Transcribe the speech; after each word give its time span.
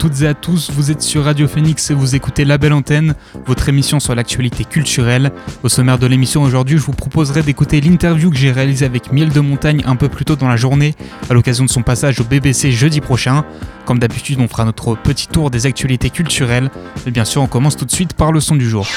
Toutes 0.00 0.22
et 0.22 0.26
à 0.26 0.32
tous, 0.32 0.70
vous 0.70 0.90
êtes 0.90 1.02
sur 1.02 1.24
Radio 1.24 1.46
Phoenix 1.46 1.90
et 1.90 1.94
vous 1.94 2.14
écoutez 2.16 2.46
La 2.46 2.56
Belle 2.56 2.72
Antenne, 2.72 3.14
votre 3.44 3.68
émission 3.68 4.00
sur 4.00 4.14
l'actualité 4.14 4.64
culturelle. 4.64 5.30
Au 5.62 5.68
sommaire 5.68 5.98
de 5.98 6.06
l'émission 6.06 6.42
aujourd'hui, 6.42 6.78
je 6.78 6.82
vous 6.82 6.92
proposerai 6.92 7.42
d'écouter 7.42 7.82
l'interview 7.82 8.30
que 8.30 8.36
j'ai 8.38 8.50
réalisée 8.50 8.86
avec 8.86 9.12
Miel 9.12 9.28
de 9.28 9.40
Montagne 9.40 9.82
un 9.84 9.96
peu 9.96 10.08
plus 10.08 10.24
tôt 10.24 10.36
dans 10.36 10.48
la 10.48 10.56
journée, 10.56 10.94
à 11.28 11.34
l'occasion 11.34 11.66
de 11.66 11.70
son 11.70 11.82
passage 11.82 12.18
au 12.18 12.24
BBC 12.24 12.72
jeudi 12.72 13.02
prochain. 13.02 13.44
Comme 13.84 13.98
d'habitude, 13.98 14.38
on 14.40 14.48
fera 14.48 14.64
notre 14.64 14.94
petit 14.94 15.28
tour 15.28 15.50
des 15.50 15.66
actualités 15.66 16.08
culturelles, 16.08 16.70
et 17.06 17.10
bien 17.10 17.26
sûr, 17.26 17.42
on 17.42 17.46
commence 17.46 17.76
tout 17.76 17.84
de 17.84 17.90
suite 17.90 18.14
par 18.14 18.32
le 18.32 18.40
son 18.40 18.56
du 18.56 18.70
jour. 18.70 18.88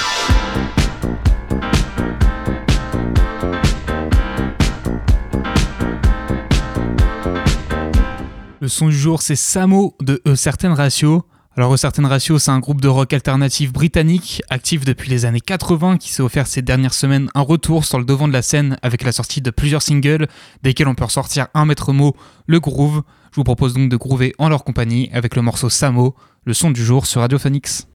Le 8.64 8.70
son 8.70 8.88
du 8.88 8.98
jour, 8.98 9.22
c'est 9.22 9.36
Samo 9.36 9.94
de 10.02 10.22
E 10.26 10.36
Certaines 10.36 10.72
Ratio. 10.72 11.26
Alors, 11.58 11.74
E 11.74 11.76
Certaines 11.76 12.06
Ratio, 12.06 12.40
c'est 12.40 12.50
un 12.50 12.60
groupe 12.60 12.80
de 12.80 12.88
rock 12.88 13.12
alternatif 13.12 13.74
britannique, 13.74 14.42
actif 14.50 14.86
depuis 14.86 15.10
les 15.10 15.26
années 15.26 15.42
80, 15.42 15.98
qui 15.98 16.14
s'est 16.14 16.24
offert 16.24 16.48
ces 16.48 16.62
dernières 16.62 16.94
semaines 16.94 17.30
un 17.36 17.42
retour 17.42 17.84
sur 17.84 18.00
le 18.00 18.06
devant 18.06 18.26
de 18.26 18.32
la 18.32 18.42
scène 18.42 18.78
avec 18.82 19.04
la 19.04 19.12
sortie 19.12 19.42
de 19.42 19.52
plusieurs 19.52 19.82
singles, 19.82 20.28
desquels 20.62 20.88
on 20.88 20.96
peut 20.96 21.04
ressortir 21.04 21.48
un 21.54 21.66
maître 21.66 21.92
mot, 21.92 22.16
le 22.48 22.62
groove. 22.62 23.04
Je 23.32 23.36
vous 23.36 23.44
propose 23.44 23.74
donc 23.74 23.90
de 23.90 23.98
groover 23.98 24.34
en 24.38 24.48
leur 24.48 24.64
compagnie 24.64 25.10
avec 25.12 25.36
le 25.36 25.42
morceau 25.42 25.70
Samo, 25.70 26.16
le 26.46 26.54
son 26.54 26.72
du 26.72 26.86
jour 26.86 27.06
sur 27.06 27.20
Radio 27.20 27.40
Phoenix. 27.40 27.90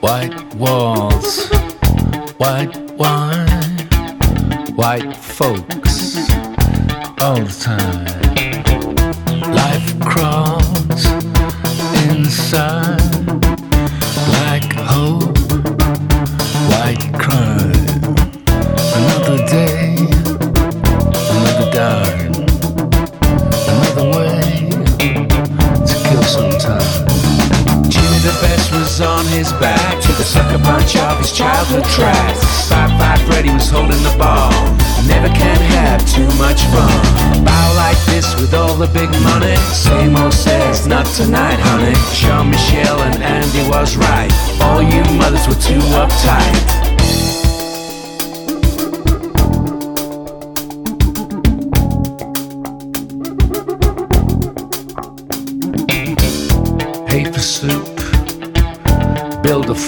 White 0.00 0.54
walls, 0.54 1.48
white 2.38 2.76
wine, 2.92 3.78
white 4.76 5.16
folks. 5.16 6.16
All 7.20 7.40
the 7.40 7.56
time. 7.60 8.04
Life 9.52 9.98
crawls 10.00 11.06
inside 12.10 13.00
like 14.36 14.72
hope, 14.74 15.38
white 16.70 17.04
crime. 17.14 17.72
Another 18.98 19.38
day, 19.46 19.96
another 21.30 21.70
dime, 21.72 22.25
the 28.26 28.32
best 28.42 28.72
was 28.72 29.00
on 29.00 29.24
his 29.26 29.52
back. 29.62 30.02
Took 30.02 30.18
a 30.18 30.26
sucker 30.26 30.58
punch 30.58 30.96
of 30.96 31.18
his 31.18 31.30
childhood 31.30 31.84
tracks. 31.84 32.68
Five 32.68 32.90
five 32.98 33.20
Freddy 33.26 33.52
was 33.52 33.70
holding 33.70 34.02
the 34.02 34.14
ball. 34.18 34.50
Never 35.06 35.28
can 35.28 35.60
have 35.78 36.02
too 36.10 36.26
much 36.34 36.62
fun. 36.74 37.44
Bow 37.44 37.66
like 37.76 37.98
this 38.06 38.34
with 38.40 38.52
all 38.54 38.74
the 38.74 38.88
big 38.88 39.10
money. 39.22 39.54
Same 39.70 40.16
old 40.16 40.34
says, 40.34 40.86
not 40.86 41.06
tonight, 41.14 41.60
honey. 41.70 41.94
Jean 42.18 42.50
Michel 42.50 42.98
and 43.06 43.22
Andy 43.22 43.62
was 43.70 43.96
right. 43.96 44.32
All 44.60 44.82
you 44.82 45.02
mothers 45.14 45.46
were 45.46 45.60
too 45.62 45.82
uptight. 45.94 46.85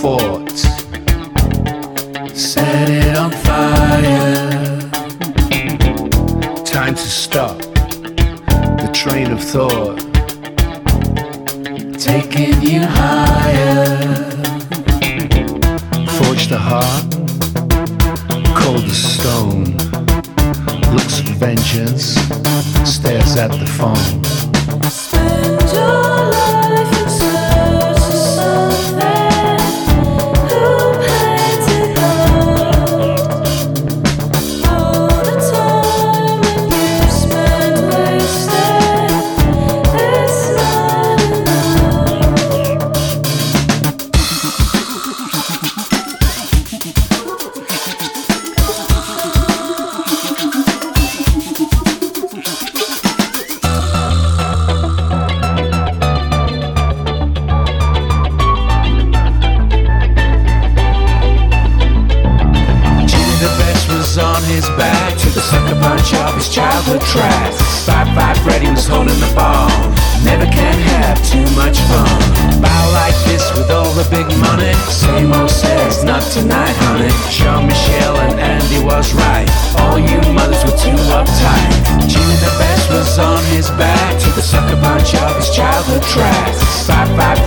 Build 0.03 0.21
fort, 0.21 0.59
set 2.37 2.89
it 2.89 3.17
on 3.17 3.31
fire. 3.31 4.91
Time 6.65 6.95
to 6.95 7.09
stop 7.09 7.59
the 7.59 8.91
train 8.93 9.31
of 9.33 9.43
thought, 9.43 9.88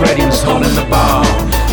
Five 0.02 0.10
five 0.10 0.16
Freddy 0.16 0.26
was 0.26 0.42
holding 0.42 0.74
the 0.74 0.84
ball. 0.90 1.22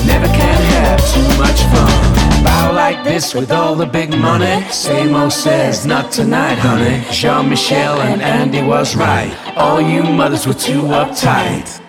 Never 0.06 0.28
can 0.28 0.62
have 0.84 1.00
too 1.14 1.28
much 1.38 1.64
fun. 1.64 2.44
Bow 2.44 2.72
like 2.74 3.04
this 3.04 3.34
with 3.34 3.52
all 3.52 3.76
the 3.76 3.86
big 3.86 4.12
money. 4.16 4.64
Same 4.72 5.16
old 5.16 5.32
says, 5.32 5.86
not 5.86 6.12
tonight, 6.12 6.58
honey. 6.60 7.04
Jean 7.12 7.50
Michel 7.50 8.00
and 8.02 8.22
Andy 8.22 8.62
was 8.62 8.96
right. 8.96 9.32
All 9.58 9.82
you 9.82 10.04
mothers 10.04 10.46
were 10.46 10.54
too 10.54 10.88
uptight. 10.92 11.82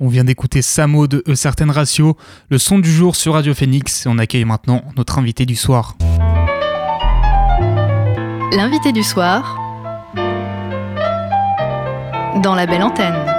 On 0.00 0.08
vient 0.08 0.24
d'écouter 0.24 0.62
Samo 0.62 1.06
de 1.06 1.22
E 1.28 1.34
Certaines 1.34 1.70
Ratio, 1.70 2.16
le 2.48 2.58
son 2.58 2.78
du 2.78 2.90
jour 2.90 3.16
sur 3.16 3.34
Radio 3.34 3.52
Phoenix, 3.52 4.06
et 4.06 4.08
on 4.08 4.16
accueille 4.16 4.46
maintenant 4.46 4.82
notre 4.96 5.18
invité 5.18 5.44
du 5.44 5.56
soir. 5.56 5.96
L'invité 8.52 8.92
du 8.92 9.02
soir 9.02 9.56
dans 12.42 12.54
La 12.54 12.66
Belle 12.66 12.82
Antenne. 12.82 13.29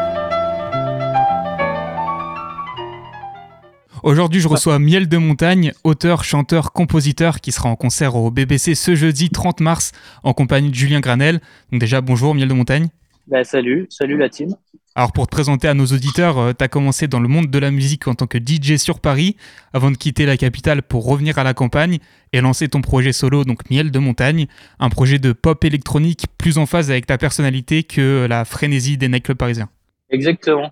Aujourd'hui, 4.03 4.41
je 4.41 4.47
reçois 4.47 4.79
Miel 4.79 5.07
de 5.07 5.17
Montagne, 5.17 5.73
auteur, 5.83 6.23
chanteur, 6.23 6.71
compositeur, 6.71 7.39
qui 7.39 7.51
sera 7.51 7.69
en 7.69 7.75
concert 7.75 8.15
au 8.15 8.31
BBC 8.31 8.73
ce 8.73 8.95
jeudi 8.95 9.29
30 9.29 9.59
mars 9.59 9.91
en 10.23 10.33
compagnie 10.33 10.71
de 10.71 10.75
Julien 10.75 11.01
Granel. 11.01 11.39
Donc 11.71 11.79
déjà, 11.79 12.01
bonjour 12.01 12.33
Miel 12.33 12.47
de 12.47 12.53
Montagne. 12.55 12.87
Bah, 13.27 13.43
salut, 13.43 13.85
salut 13.91 14.17
la 14.17 14.27
team. 14.27 14.55
Alors 14.95 15.11
pour 15.11 15.27
te 15.27 15.31
présenter 15.31 15.67
à 15.67 15.75
nos 15.75 15.85
auditeurs, 15.85 16.55
tu 16.57 16.63
as 16.63 16.67
commencé 16.67 17.07
dans 17.07 17.19
le 17.19 17.27
monde 17.27 17.51
de 17.51 17.59
la 17.59 17.69
musique 17.69 18.07
en 18.07 18.15
tant 18.15 18.25
que 18.25 18.39
DJ 18.39 18.77
sur 18.77 18.99
Paris, 18.99 19.37
avant 19.71 19.91
de 19.91 19.97
quitter 19.97 20.25
la 20.25 20.35
capitale 20.35 20.81
pour 20.81 21.05
revenir 21.05 21.37
à 21.37 21.43
la 21.43 21.53
campagne 21.53 21.99
et 22.33 22.41
lancer 22.41 22.69
ton 22.69 22.81
projet 22.81 23.13
solo, 23.13 23.45
donc 23.45 23.69
Miel 23.69 23.91
de 23.91 23.99
Montagne, 23.99 24.47
un 24.79 24.89
projet 24.89 25.19
de 25.19 25.31
pop 25.31 25.63
électronique 25.63 26.25
plus 26.39 26.57
en 26.57 26.65
phase 26.65 26.89
avec 26.89 27.05
ta 27.05 27.19
personnalité 27.19 27.83
que 27.83 28.25
la 28.27 28.45
frénésie 28.45 28.97
des 28.97 29.09
nightclubs 29.09 29.37
parisiens. 29.37 29.69
Exactement. 30.09 30.71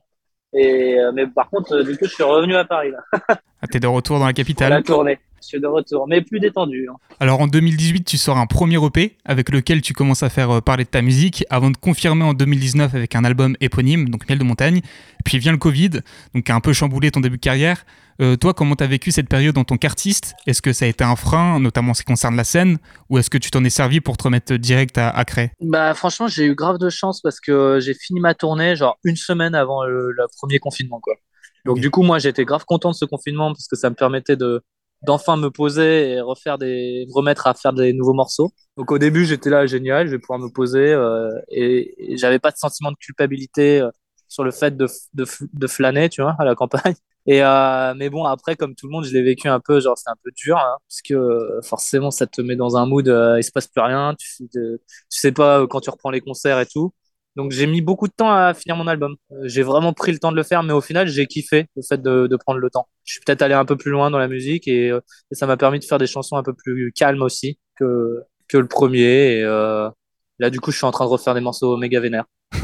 Et, 0.53 0.97
euh, 0.97 1.11
mais 1.13 1.27
par 1.27 1.49
contre, 1.49 1.73
euh, 1.73 1.83
du 1.83 1.97
coup, 1.97 2.05
je 2.05 2.13
suis 2.13 2.23
revenu 2.23 2.55
à 2.55 2.65
Paris 2.65 2.91
là. 2.91 3.19
Ah, 3.61 3.67
T'es 3.67 3.79
de 3.79 3.87
retour 3.87 4.19
dans 4.19 4.25
la 4.25 4.31
Pour 4.33 4.39
la 4.39 4.43
capitale. 4.43 4.83
tournée. 4.83 5.19
Je 5.41 5.47
suis 5.47 5.59
de 5.61 5.67
retour, 5.67 6.05
mais 6.07 6.21
plus 6.21 6.39
détendu. 6.41 6.87
hein. 6.91 6.95
Alors 7.21 7.39
en 7.39 7.47
2018, 7.47 8.03
tu 8.03 8.17
sors 8.17 8.37
un 8.37 8.45
premier 8.45 8.83
EP 8.83 9.15
avec 9.25 9.49
lequel 9.51 9.81
tu 9.81 9.93
commences 9.93 10.21
à 10.23 10.29
faire 10.29 10.49
euh, 10.51 10.59
parler 10.61 10.83
de 10.83 10.89
ta 10.89 11.01
musique 11.01 11.45
avant 11.49 11.69
de 11.71 11.77
confirmer 11.77 12.23
en 12.25 12.33
2019 12.33 12.93
avec 12.93 13.15
un 13.15 13.23
album 13.23 13.55
éponyme, 13.61 14.09
donc 14.09 14.27
Miel 14.27 14.37
de 14.39 14.43
montagne. 14.43 14.81
Puis 15.23 15.37
vient 15.39 15.51
le 15.53 15.57
Covid, 15.57 15.89
donc 16.33 16.43
qui 16.45 16.51
a 16.51 16.55
un 16.55 16.59
peu 16.59 16.73
chamboulé 16.73 17.11
ton 17.11 17.19
début 17.21 17.37
de 17.37 17.41
carrière. 17.41 17.85
Euh, 18.21 18.35
toi, 18.35 18.53
comment 18.53 18.75
t'as 18.75 18.87
vécu 18.87 19.11
cette 19.11 19.29
période 19.29 19.57
en 19.57 19.63
tant 19.63 19.77
qu'artiste? 19.77 20.33
Est-ce 20.45 20.61
que 20.61 20.73
ça 20.73 20.83
a 20.85 20.87
été 20.89 21.05
un 21.05 21.15
frein, 21.15 21.59
notamment 21.59 21.91
en 21.91 21.93
ce 21.93 22.01
qui 22.01 22.05
concerne 22.07 22.35
la 22.35 22.43
scène, 22.43 22.77
ou 23.09 23.17
est-ce 23.17 23.29
que 23.29 23.37
tu 23.37 23.49
t'en 23.49 23.63
es 23.63 23.69
servi 23.69 24.01
pour 24.01 24.17
te 24.17 24.23
remettre 24.23 24.55
direct 24.55 24.97
à, 24.97 25.09
à 25.09 25.23
créer 25.23 25.51
Bah 25.61 25.93
franchement, 25.93 26.27
j'ai 26.27 26.45
eu 26.45 26.53
grave 26.53 26.79
de 26.79 26.89
chance 26.89 27.21
parce 27.21 27.39
que 27.39 27.79
j'ai 27.79 27.93
fini 27.93 28.19
ma 28.19 28.33
tournée 28.33 28.75
genre 28.75 28.97
une 29.05 29.15
semaine 29.15 29.55
avant 29.55 29.85
le, 29.85 30.11
le 30.11 30.25
premier 30.37 30.59
confinement 30.59 30.99
quoi. 30.99 31.15
Donc 31.65 31.79
du 31.79 31.89
coup, 31.91 32.03
moi 32.03 32.19
j'étais 32.19 32.43
grave 32.43 32.65
content 32.65 32.91
de 32.91 32.95
ce 32.95 33.05
confinement 33.05 33.53
parce 33.53 33.67
que 33.67 33.77
ça 33.77 33.89
me 33.89 33.95
permettait 33.95 34.35
de 34.35 34.61
d'enfin 35.03 35.37
me 35.37 35.49
poser 35.49 36.11
et 36.11 36.19
refaire 36.21 36.57
des 36.57 37.05
me 37.07 37.13
remettre 37.13 37.47
à 37.47 37.53
faire 37.53 37.71
des 37.71 37.93
nouveaux 37.93 38.13
morceaux. 38.13 38.51
Donc 38.75 38.91
au 38.91 38.97
début, 38.97 39.25
j'étais 39.25 39.49
là 39.49 39.65
génial, 39.65 40.07
je 40.07 40.11
vais 40.11 40.19
pouvoir 40.19 40.39
me 40.39 40.49
poser 40.49 40.91
euh, 40.91 41.29
et, 41.49 42.13
et 42.13 42.17
j'avais 42.17 42.39
pas 42.39 42.51
de 42.51 42.57
sentiment 42.57 42.91
de 42.91 42.97
culpabilité 42.97 43.79
euh, 43.79 43.89
sur 44.27 44.43
le 44.43 44.51
fait 44.51 44.75
de, 44.75 44.87
de, 45.13 45.25
de 45.53 45.67
flâner, 45.67 46.09
tu 46.09 46.21
vois, 46.21 46.35
à 46.37 46.43
la 46.43 46.53
campagne. 46.53 46.95
Et 47.31 47.43
euh, 47.43 47.93
mais 47.95 48.09
bon, 48.09 48.25
après, 48.25 48.55
comme 48.55 48.73
tout 48.75 48.87
le 48.87 48.91
monde, 48.91 49.05
je 49.05 49.13
l'ai 49.13 49.21
vécu 49.21 49.47
un 49.49 49.59
peu, 49.59 49.79
genre 49.79 49.97
c'est 49.97 50.09
un 50.09 50.15
peu 50.23 50.31
dur, 50.35 50.57
hein, 50.57 50.77
parce 50.87 51.01
que 51.03 51.13
euh, 51.13 51.61
forcément, 51.61 52.09
ça 52.11 52.25
te 52.27 52.41
met 52.41 52.55
dans 52.55 52.75
un 52.77 52.87
mood, 52.87 53.07
euh, 53.07 53.37
il 53.39 53.43
se 53.43 53.51
passe 53.51 53.67
plus 53.67 53.81
rien, 53.81 54.15
tu, 54.19 54.49
tu 54.51 54.79
sais 55.09 55.31
pas 55.31 55.61
euh, 55.61 55.67
quand 55.67 55.81
tu 55.81 55.91
reprends 55.91 56.09
les 56.11 56.21
concerts 56.21 56.59
et 56.59 56.65
tout. 56.65 56.91
Donc 57.35 57.51
j'ai 57.51 57.67
mis 57.67 57.81
beaucoup 57.81 58.07
de 58.07 58.13
temps 58.13 58.31
à 58.31 58.53
finir 58.55 58.75
mon 58.75 58.87
album. 58.87 59.15
Euh, 59.31 59.47
J'ai 59.47 59.61
vraiment 59.63 59.93
pris 59.93 60.11
le 60.11 60.19
temps 60.19 60.31
de 60.31 60.37
le 60.37 60.43
faire, 60.43 60.63
mais 60.63 60.73
au 60.73 60.81
final, 60.81 61.07
j'ai 61.07 61.27
kiffé 61.27 61.67
le 61.75 61.83
fait 61.83 62.01
de, 62.01 62.27
de 62.27 62.35
prendre 62.37 62.59
le 62.59 62.69
temps. 62.71 62.87
Je 63.05 63.13
suis 63.13 63.21
peut-être 63.25 63.41
allé 63.43 63.53
un 63.53 63.65
peu 63.65 63.77
plus 63.77 63.91
loin 63.91 64.09
dans 64.11 64.17
la 64.19 64.27
musique 64.27 64.67
et, 64.67 64.87
et 64.87 65.35
ça 65.35 65.45
m'a 65.47 65.57
permis 65.57 65.79
de 65.79 65.85
faire 65.85 65.99
des 65.99 66.07
chansons 66.07 66.35
un 66.37 66.43
peu 66.43 66.53
plus 66.53 66.91
calmes 66.93 67.21
aussi 67.21 67.59
que, 67.77 68.23
que 68.47 68.57
le 68.57 68.67
premier. 68.67 69.39
Et 69.39 69.43
là, 70.39 70.49
du 70.49 70.59
coup, 70.59 70.71
je 70.71 70.77
suis 70.77 70.85
en 70.85 70.91
train 70.91 71.05
de 71.05 71.09
refaire 71.09 71.33
des 71.33 71.41
morceaux 71.41 71.77
méga 71.77 71.99
vénères. 71.99 72.25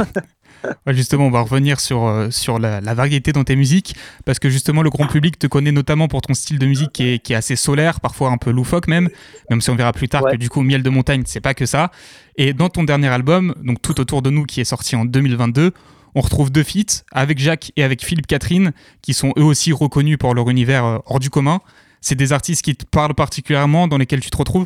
Ouais, 0.88 0.96
Justement, 0.96 1.28
on 1.28 1.32
va 1.32 1.42
revenir 1.42 1.80
sur, 1.80 2.08
euh, 2.08 2.32
sur 2.32 2.58
la, 2.58 2.82
la 2.82 2.94
variété 2.96 3.32
dans 3.32 3.44
tes 3.44 3.56
musiques, 3.56 3.96
parce 4.26 4.40
que 4.40 4.50
justement, 4.50 4.82
le 4.82 4.90
grand 4.90 5.06
public 5.06 5.38
te 5.38 5.46
connaît 5.46 5.72
notamment 5.72 6.08
pour 6.08 6.22
ton 6.24 6.34
style 6.34 6.58
de 6.58 6.66
musique 6.66 6.92
qui 6.92 7.04
est, 7.04 7.20
qui 7.20 7.34
est 7.34 7.36
assez 7.36 7.56
solaire, 7.56 8.00
parfois 8.00 8.32
un 8.32 8.38
peu 8.38 8.50
loufoque 8.50 8.88
même, 8.88 9.10
même 9.52 9.62
si 9.62 9.70
on 9.70 9.76
verra 9.76 9.94
plus 9.94 10.10
tard 10.10 10.24
Ouais. 10.24 10.32
que 10.32 10.38
du 10.38 10.50
coup, 10.50 10.62
Miel 10.62 10.82
de 10.82 10.90
montagne, 10.90 11.22
c'est 11.28 11.42
pas 11.42 11.54
que 11.54 11.68
ça. 11.68 11.92
Et 12.36 12.54
dans 12.54 12.70
ton 12.70 12.84
dernier 12.84 13.10
album, 13.10 13.54
donc 13.64 13.80
Tout 13.84 14.00
autour 14.02 14.24
de 14.24 14.32
nous, 14.32 14.46
qui 14.46 14.60
est 14.60 14.66
sorti 14.66 14.96
en 14.96 15.06
2022, 15.06 15.72
on 16.16 16.22
retrouve 16.22 16.52
deux 16.52 16.64
feats 16.64 17.04
avec 17.12 17.38
Jacques 17.38 17.72
et 17.76 17.84
avec 17.84 18.04
Philippe 18.04 18.26
Catherine, 18.26 18.72
qui 19.04 19.14
sont 19.14 19.34
eux 19.38 19.44
aussi 19.44 19.72
reconnus 19.72 20.18
pour 20.18 20.34
leur 20.34 20.50
univers 20.50 20.86
euh, 20.86 20.98
hors 21.06 21.20
du 21.20 21.30
commun. 21.30 21.60
C'est 22.02 22.16
des 22.16 22.34
artistes 22.34 22.64
qui 22.64 22.76
te 22.76 22.86
parlent 22.86 23.14
particulièrement, 23.14 23.88
dans 23.88 23.98
lesquels 24.00 24.22
tu 24.22 24.32
te 24.32 24.38
retrouves? 24.38 24.66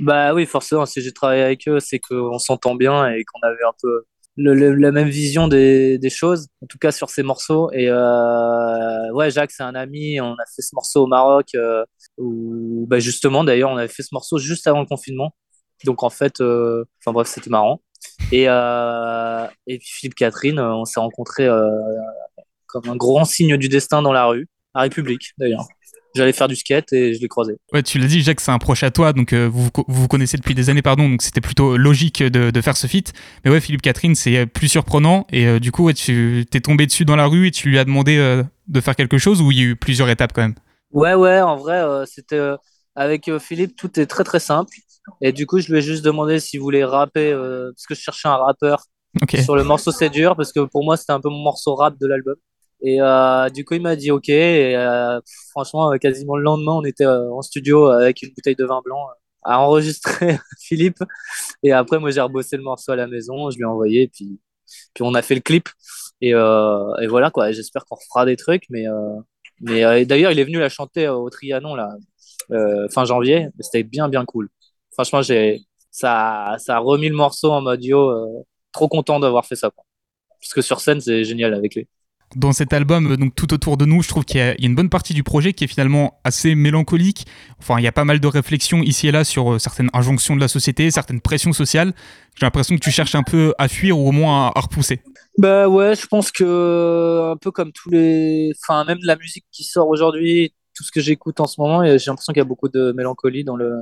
Bah 0.00 0.34
oui, 0.34 0.46
forcément, 0.46 0.86
si 0.86 1.00
j'ai 1.02 1.12
travaillé 1.12 1.42
avec 1.42 1.68
eux, 1.68 1.80
c'est 1.80 1.98
qu'on 1.98 2.38
s'entend 2.38 2.74
bien 2.74 3.08
et 3.12 3.24
qu'on 3.24 3.40
avait 3.46 3.64
un 3.64 3.72
peu 3.82 4.04
le- 4.36 4.54
le- 4.54 4.74
la 4.74 4.92
même 4.92 5.08
vision 5.08 5.48
des, 5.48 5.98
des 5.98 6.10
choses, 6.10 6.48
en 6.62 6.66
tout 6.66 6.78
cas 6.78 6.92
sur 6.92 7.10
ces 7.10 7.22
morceaux. 7.22 7.70
Et 7.72 7.88
euh, 7.90 9.12
ouais, 9.12 9.30
Jacques, 9.30 9.50
c'est 9.52 9.62
un 9.62 9.74
ami, 9.74 10.20
on 10.20 10.34
a 10.34 10.44
fait 10.54 10.62
ce 10.62 10.74
morceau 10.74 11.04
au 11.04 11.06
Maroc, 11.06 11.48
euh, 11.54 11.84
où 12.18 12.86
bah 12.88 12.98
justement, 13.00 13.44
d'ailleurs, 13.44 13.70
on 13.70 13.76
avait 13.76 13.88
fait 13.88 14.02
ce 14.02 14.10
morceau 14.12 14.38
juste 14.38 14.66
avant 14.66 14.80
le 14.80 14.86
confinement. 14.86 15.34
Donc 15.84 16.02
en 16.02 16.10
fait, 16.10 16.40
euh, 16.40 16.84
enfin 17.00 17.12
bref, 17.12 17.28
c'était 17.28 17.50
marrant. 17.50 17.82
Et, 18.32 18.46
euh, 18.48 19.46
et 19.66 19.78
puis 19.78 19.88
Philippe 19.90 20.14
Catherine, 20.14 20.58
euh, 20.58 20.74
on 20.74 20.84
s'est 20.84 21.00
rencontrés 21.00 21.48
comme 22.66 22.88
un 22.88 22.96
grand 22.96 23.24
signe 23.24 23.56
du 23.56 23.68
destin 23.68 24.02
dans 24.02 24.12
la 24.12 24.26
rue, 24.26 24.48
à 24.74 24.82
République 24.82 25.32
d'ailleurs. 25.38 25.66
J'allais 26.14 26.32
faire 26.32 26.48
du 26.48 26.56
skate 26.56 26.92
et 26.92 27.14
je 27.14 27.20
l'ai 27.20 27.28
croisé. 27.28 27.56
Ouais, 27.72 27.82
tu 27.82 27.98
l'as 27.98 28.06
dit, 28.06 28.20
Jacques, 28.20 28.40
c'est 28.40 28.50
un 28.50 28.58
proche 28.58 28.82
à 28.82 28.90
toi, 28.90 29.12
donc 29.12 29.32
euh, 29.32 29.48
vous, 29.50 29.68
vous 29.86 30.08
connaissez 30.08 30.36
depuis 30.36 30.54
des 30.54 30.68
années, 30.68 30.82
pardon, 30.82 31.08
donc 31.08 31.22
c'était 31.22 31.40
plutôt 31.40 31.76
logique 31.76 32.22
de, 32.22 32.50
de 32.50 32.60
faire 32.60 32.76
ce 32.76 32.86
feat. 32.86 33.12
Mais 33.44 33.50
ouais, 33.50 33.60
Philippe 33.60 33.82
Catherine, 33.82 34.14
c'est 34.14 34.36
euh, 34.38 34.46
plus 34.46 34.68
surprenant, 34.68 35.26
et 35.30 35.46
euh, 35.46 35.60
du 35.60 35.70
coup, 35.70 35.84
ouais, 35.84 35.94
tu 35.94 36.46
t'es 36.50 36.60
tombé 36.60 36.86
dessus 36.86 37.04
dans 37.04 37.16
la 37.16 37.26
rue 37.26 37.46
et 37.46 37.50
tu 37.52 37.68
lui 37.68 37.78
as 37.78 37.84
demandé 37.84 38.16
euh, 38.18 38.42
de 38.66 38.80
faire 38.80 38.96
quelque 38.96 39.18
chose, 39.18 39.40
ou 39.40 39.52
il 39.52 39.58
y 39.58 39.60
a 39.60 39.64
eu 39.64 39.76
plusieurs 39.76 40.08
étapes 40.08 40.32
quand 40.32 40.42
même? 40.42 40.56
Ouais, 40.90 41.14
ouais, 41.14 41.40
en 41.40 41.56
vrai, 41.56 41.80
c'était 42.06 42.40
avec 42.96 43.30
Philippe, 43.38 43.76
tout 43.76 44.00
est 44.00 44.06
très 44.06 44.24
très 44.24 44.40
simple. 44.40 44.74
Et 45.20 45.32
du 45.32 45.46
coup, 45.46 45.60
je 45.60 45.70
lui 45.70 45.78
ai 45.78 45.82
juste 45.82 46.04
demandé 46.04 46.40
s'il 46.40 46.60
voulait 46.60 46.84
rapper, 46.84 47.32
parce 47.32 47.86
que 47.86 47.94
je 47.94 48.00
cherchais 48.00 48.28
un 48.28 48.36
rappeur 48.36 48.84
sur 49.42 49.54
le 49.54 49.62
morceau 49.62 49.92
C'est 49.92 50.10
dur, 50.10 50.34
parce 50.34 50.52
que 50.52 50.60
pour 50.60 50.84
moi, 50.84 50.96
c'était 50.96 51.12
un 51.12 51.20
peu 51.20 51.28
mon 51.28 51.42
morceau 51.42 51.76
rap 51.76 51.96
de 52.00 52.06
l'album. 52.08 52.34
Et 52.82 53.00
euh, 53.00 53.48
du 53.50 53.64
coup, 53.64 53.74
il 53.74 53.82
m'a 53.82 53.96
dit 53.96 54.10
OK. 54.10 54.28
Et 54.28 54.76
euh, 54.76 55.20
franchement, 55.50 55.92
euh, 55.92 55.96
quasiment 55.98 56.36
le 56.36 56.42
lendemain, 56.42 56.72
on 56.74 56.84
était 56.84 57.04
euh, 57.04 57.30
en 57.32 57.42
studio 57.42 57.86
avec 57.88 58.22
une 58.22 58.30
bouteille 58.30 58.56
de 58.56 58.64
vin 58.64 58.80
blanc 58.84 58.98
euh, 59.08 59.12
à 59.44 59.60
enregistrer 59.60 60.38
Philippe. 60.60 60.98
Et 61.62 61.72
après, 61.72 61.98
moi, 61.98 62.10
j'ai 62.10 62.20
rebossé 62.20 62.56
le 62.56 62.62
morceau 62.62 62.92
à 62.92 62.96
la 62.96 63.06
maison, 63.06 63.50
je 63.50 63.56
lui 63.56 63.62
ai 63.64 63.66
envoyé, 63.66 64.08
puis, 64.08 64.40
puis 64.94 65.04
on 65.04 65.14
a 65.14 65.22
fait 65.22 65.34
le 65.34 65.40
clip. 65.42 65.68
Et, 66.20 66.34
euh, 66.34 66.94
et 67.02 67.06
voilà, 67.06 67.30
quoi. 67.30 67.52
J'espère 67.52 67.84
qu'on 67.86 67.96
refera 67.96 68.26
des 68.26 68.36
trucs, 68.36 68.64
mais. 68.70 68.86
Euh, 68.88 69.20
mais 69.62 69.84
euh, 69.84 70.04
d'ailleurs, 70.06 70.32
il 70.32 70.38
est 70.38 70.44
venu 70.44 70.58
la 70.58 70.68
chanter 70.70 71.06
euh, 71.06 71.14
au 71.14 71.28
Trianon 71.30 71.74
là, 71.74 71.90
euh, 72.52 72.88
fin 72.90 73.04
janvier. 73.04 73.48
C'était 73.60 73.82
bien, 73.82 74.08
bien 74.08 74.24
cool. 74.24 74.48
Franchement, 74.92 75.22
j'ai 75.22 75.60
ça, 75.90 76.56
ça 76.58 76.76
a 76.76 76.78
remis 76.78 77.08
le 77.08 77.16
morceau 77.16 77.50
en 77.52 77.60
mode 77.62 77.84
yo. 77.84 78.10
euh, 78.10 78.42
trop 78.72 78.88
content 78.88 79.20
d'avoir 79.20 79.46
fait 79.46 79.56
ça. 79.56 79.70
Quoi. 79.70 79.84
Parce 80.40 80.54
que 80.54 80.62
sur 80.62 80.80
scène, 80.80 81.00
c'est 81.00 81.24
génial 81.24 81.54
avec 81.54 81.74
lui. 81.76 81.88
Dans 82.36 82.52
cet 82.52 82.72
album, 82.72 83.16
donc 83.16 83.34
tout 83.34 83.52
autour 83.52 83.76
de 83.76 83.84
nous, 83.84 84.02
je 84.02 84.08
trouve 84.08 84.24
qu'il 84.24 84.38
y, 84.38 84.42
a 84.42 84.54
une 84.60 84.76
bonne 84.76 84.88
partie 84.88 85.14
du 85.14 85.24
projet 85.24 85.52
qui 85.52 85.64
est 85.64 85.66
finalement 85.66 86.20
assez 86.22 86.54
mélancolique. 86.54 87.26
Enfin, 87.58 87.78
il 87.78 87.82
y 87.82 87.88
a 87.88 87.92
pas 87.92 88.04
mal 88.04 88.20
de 88.20 88.26
réflexions 88.28 88.82
ici 88.82 89.08
et 89.08 89.10
là 89.10 89.24
sur 89.24 89.54
euh, 89.54 89.58
certaines 89.58 89.90
injonctions 89.94 90.36
de 90.36 90.40
la 90.40 90.46
société, 90.46 90.92
certaines 90.92 91.20
pressions 91.20 91.52
sociales. 91.52 91.92
J'ai 92.36 92.46
l'impression 92.46 92.76
que 92.76 92.80
tu 92.80 92.92
cherches 92.92 93.16
un 93.16 93.24
peu 93.24 93.52
à 93.58 93.66
fuir 93.66 93.98
ou 93.98 94.08
au 94.08 94.12
moins 94.12 94.52
à, 94.54 94.60
repousser. 94.60 95.00
Bah 95.38 95.68
ouais, 95.68 95.96
je 95.96 96.06
pense 96.06 96.30
que 96.30 97.32
un 97.32 97.36
peu 97.36 97.50
comme 97.50 97.72
tous 97.72 97.90
les, 97.90 98.52
enfin 98.62 98.84
même 98.84 98.98
la 99.02 99.16
musique 99.16 99.46
qui 99.50 99.64
sort 99.64 99.88
aujourd'hui, 99.88 100.54
tout 100.76 100.84
ce 100.84 100.92
que 100.92 101.00
j'écoute 101.00 101.40
en 101.40 101.48
ce 101.48 101.60
moment, 101.60 101.84
j'ai 101.84 102.06
l'impression 102.06 102.32
qu'il 102.32 102.40
y 102.40 102.42
a 102.42 102.44
beaucoup 102.44 102.68
de 102.68 102.92
mélancolie 102.92 103.42
dans 103.42 103.56
le 103.56 103.74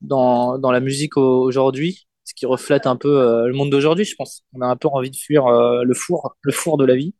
dans 0.00 0.58
dans 0.58 0.72
la 0.72 0.80
musique 0.80 1.16
au- 1.16 1.42
aujourd'hui, 1.42 2.08
ce 2.24 2.34
qui 2.34 2.46
reflète 2.46 2.86
un 2.86 2.96
peu 2.96 3.20
euh, 3.20 3.46
le 3.46 3.52
monde 3.54 3.70
d'aujourd'hui, 3.70 4.04
je 4.04 4.14
pense. 4.16 4.42
On 4.52 4.60
a 4.60 4.66
un 4.66 4.76
peu 4.76 4.88
envie 4.88 5.10
de 5.10 5.16
fuir 5.16 5.46
euh, 5.46 5.84
le 5.84 5.94
four, 5.94 6.36
le 6.42 6.52
four 6.52 6.76
de 6.78 6.84
la 6.84 6.96
vie. 6.96 7.14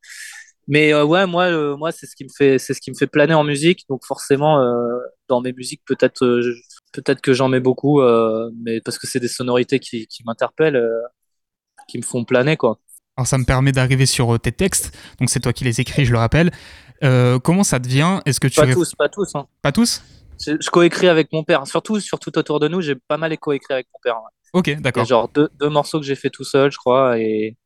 Mais 0.69 0.93
euh, 0.95 1.05
ouais, 1.05 1.27
moi, 1.27 1.45
euh, 1.45 1.77
moi, 1.77 1.93
c'est 1.93 2.07
ce 2.07 2.15
qui 2.15 2.25
me 2.25 2.29
fait, 2.29 2.59
c'est 2.59 2.75
ce 2.75 2.81
qui 2.81 2.91
me 2.91 2.97
fait 2.97 3.07
planer 3.07 3.35
en 3.35 3.45
musique. 3.45 3.85
Donc 3.89 4.05
forcément, 4.05 4.61
euh, 4.61 4.99
dans 5.29 5.41
mes 5.41 5.53
musiques, 5.53 5.83
peut-être, 5.85 6.25
peut-être 6.93 7.21
que 7.21 7.33
j'en 7.33 7.49
mets 7.49 7.61
beaucoup, 7.61 8.01
mais 8.65 8.81
parce 8.81 8.99
que 8.99 9.07
c'est 9.07 9.21
des 9.21 9.29
sonorités 9.29 9.79
qui, 9.79 10.07
qui 10.07 10.23
m'interpellent, 10.25 10.83
qui 11.89 11.99
me 11.99 12.03
font 12.03 12.25
planer, 12.25 12.57
quoi. 12.57 12.79
Alors 13.17 13.27
ça 13.27 13.37
me 13.37 13.45
permet 13.45 13.73
d'arriver 13.73 14.07
sur 14.07 14.39
tes 14.41 14.53
textes, 14.53 14.97
donc 15.21 15.29
c'est 15.29 15.41
toi 15.41 15.53
qui 15.53 15.65
les 15.65 15.81
écris, 15.81 16.05
je 16.05 16.13
le 16.13 16.19
rappelle. 16.19 16.51
Comment 17.01 17.65
ça 17.65 17.79
devient? 17.79 18.21
Est-ce 18.27 18.41
que 18.41 18.49
tu 18.49 18.61
Pas 18.61 18.73
tous, 18.73 18.95
pas 18.95 19.09
tous. 19.09 19.35
Hein. 19.35 19.47
Pas 19.63 19.73
tous? 19.73 20.03
Je, 20.45 20.53
je 20.61 20.71
coécris 20.71 21.09
avec 21.09 21.33
mon 21.33 21.45
père. 21.45 21.67
Surtout, 21.67 22.01
surtout 22.01 22.37
autour 22.39 22.59
de 22.61 22.69
nous, 22.69 22.81
j'ai 22.81 22.95
pas 22.95 23.17
mal 23.17 23.37
coécrit 23.39 23.75
avec 23.75 23.87
mon 23.93 23.99
père. 24.03 24.17
ouais. 24.17 24.31
Ok, 24.53 24.71
d'accord. 24.81 25.07
genre 25.07 25.29
deux, 25.29 25.49
deux 25.59 25.71
morceaux 25.71 25.99
que 25.99 26.05
j'ai 26.05 26.15
fait 26.15 26.29
tout 26.29 26.45
seul, 26.45 26.71
je 26.71 26.77
crois, 26.77 27.19
et 27.19 27.57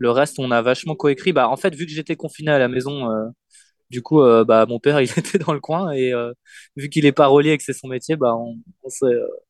le 0.00 0.10
reste, 0.10 0.38
on 0.38 0.50
a 0.50 0.62
vachement 0.62 0.96
coécrit. 0.96 1.32
Bah, 1.32 1.48
en 1.48 1.56
fait, 1.56 1.74
vu 1.74 1.86
que 1.86 1.92
j'étais 1.92 2.16
confiné 2.16 2.50
à 2.50 2.58
la 2.58 2.68
maison, 2.68 3.10
euh, 3.10 3.26
du 3.90 4.02
coup, 4.02 4.22
euh, 4.22 4.44
bah, 4.44 4.66
mon 4.66 4.80
père, 4.80 5.00
il 5.00 5.10
était 5.16 5.38
dans 5.38 5.52
le 5.52 5.60
coin, 5.60 5.92
et 5.92 6.12
euh, 6.12 6.32
vu 6.76 6.88
qu'il 6.88 7.06
est 7.06 7.12
parolier 7.12 7.52
et 7.52 7.58
que 7.58 7.62
c'est 7.62 7.74
son 7.74 7.86
métier, 7.86 8.16
bah, 8.16 8.34
on, 8.34 8.56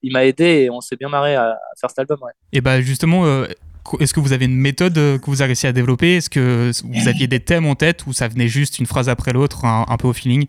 il 0.02 0.12
m'a 0.12 0.26
aidé 0.26 0.44
et 0.44 0.70
on 0.70 0.80
s'est 0.80 0.96
bien 0.96 1.08
marré 1.08 1.36
à, 1.36 1.52
à 1.52 1.58
faire 1.80 1.88
cet 1.88 2.00
album. 2.00 2.18
Ouais. 2.22 2.32
Et 2.52 2.60
bah 2.60 2.80
justement, 2.80 3.24
est-ce 4.00 4.12
que 4.12 4.20
vous 4.20 4.32
avez 4.32 4.44
une 4.44 4.56
méthode 4.56 4.94
que 4.94 5.26
vous 5.26 5.40
avez 5.40 5.50
réussi 5.50 5.66
à 5.68 5.72
développer? 5.72 6.16
Est-ce 6.16 6.28
que 6.28 6.70
vous 6.84 7.08
aviez 7.08 7.28
des 7.28 7.40
thèmes 7.40 7.66
en 7.66 7.76
tête 7.76 8.06
ou 8.06 8.12
ça 8.12 8.28
venait 8.28 8.48
juste 8.48 8.80
une 8.80 8.86
phrase 8.86 9.08
après 9.08 9.32
l'autre, 9.32 9.64
un, 9.64 9.86
un 9.88 9.96
peu 9.96 10.08
au 10.08 10.12
feeling? 10.12 10.46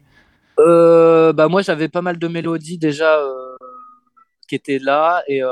Euh, 0.60 1.34
bah, 1.34 1.48
moi, 1.48 1.62
j'avais 1.62 1.88
pas 1.88 2.02
mal 2.02 2.18
de 2.18 2.28
mélodies 2.28 2.78
déjà 2.78 3.18
euh, 3.18 3.56
qui 4.60 4.80
là 4.80 5.24
et, 5.28 5.44
euh, 5.44 5.50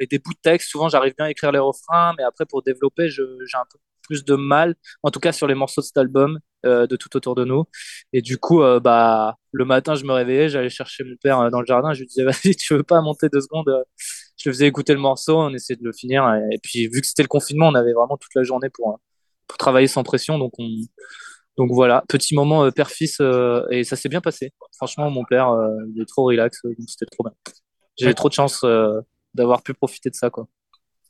et 0.00 0.06
des 0.06 0.18
bouts 0.18 0.32
de 0.32 0.40
texte. 0.42 0.70
Souvent, 0.70 0.88
j'arrive 0.88 1.14
bien 1.16 1.26
à 1.26 1.30
écrire 1.30 1.52
les 1.52 1.58
refrains, 1.58 2.14
mais 2.16 2.24
après, 2.24 2.46
pour 2.46 2.62
développer, 2.62 3.08
j'ai 3.08 3.22
un 3.22 3.64
peu 3.70 3.78
plus 4.02 4.24
de 4.24 4.34
mal, 4.34 4.74
en 5.02 5.10
tout 5.10 5.20
cas 5.20 5.32
sur 5.32 5.46
les 5.46 5.54
morceaux 5.54 5.80
de 5.80 5.86
cet 5.86 5.96
album, 5.96 6.38
euh, 6.66 6.86
de 6.86 6.96
tout 6.96 7.16
autour 7.16 7.34
de 7.34 7.44
nous. 7.44 7.64
Et 8.12 8.22
du 8.22 8.38
coup, 8.38 8.62
euh, 8.62 8.80
bah, 8.80 9.36
le 9.52 9.64
matin, 9.64 9.94
je 9.94 10.04
me 10.04 10.12
réveillais, 10.12 10.48
j'allais 10.48 10.68
chercher 10.68 11.04
mon 11.04 11.16
père 11.22 11.50
dans 11.50 11.60
le 11.60 11.66
jardin, 11.66 11.92
je 11.92 12.00
lui 12.00 12.06
disais, 12.06 12.24
vas-y, 12.24 12.56
tu 12.56 12.74
veux 12.74 12.82
pas 12.82 13.00
monter 13.00 13.28
deux 13.28 13.40
secondes 13.40 13.70
Je 14.36 14.48
le 14.48 14.54
faisais 14.54 14.66
écouter 14.66 14.92
le 14.92 15.00
morceau, 15.00 15.38
on 15.38 15.54
essayait 15.54 15.76
de 15.76 15.84
le 15.84 15.92
finir. 15.92 16.26
Et, 16.52 16.58
puis, 16.62 16.88
vu 16.88 17.00
que 17.00 17.06
c'était 17.06 17.22
le 17.22 17.28
confinement, 17.28 17.68
on 17.68 17.74
avait 17.74 17.92
vraiment 17.92 18.16
toute 18.16 18.34
la 18.34 18.42
journée 18.42 18.70
pour, 18.70 19.00
pour 19.46 19.58
travailler 19.58 19.86
sans 19.88 20.02
pression, 20.02 20.38
donc 20.38 20.52
on. 20.58 20.68
Donc 21.58 21.70
voilà, 21.70 22.02
petit 22.08 22.34
moment 22.34 22.70
père-fils 22.72 23.20
et 23.70 23.84
ça 23.84 23.94
s'est 23.94 24.08
bien 24.08 24.22
passé. 24.22 24.52
Franchement, 24.74 25.10
mon 25.10 25.22
père, 25.24 25.54
il 25.94 26.00
est 26.00 26.06
trop 26.06 26.24
relax, 26.24 26.60
donc 26.64 26.74
c'était 26.88 27.04
trop 27.04 27.24
bien. 27.24 27.34
J'ai 27.98 28.06
Ouais. 28.06 28.14
trop 28.14 28.28
de 28.28 28.34
chance 28.34 28.60
euh, 28.64 29.00
d'avoir 29.34 29.62
pu 29.62 29.74
profiter 29.74 30.10
de 30.10 30.14
ça, 30.14 30.30
quoi. 30.30 30.46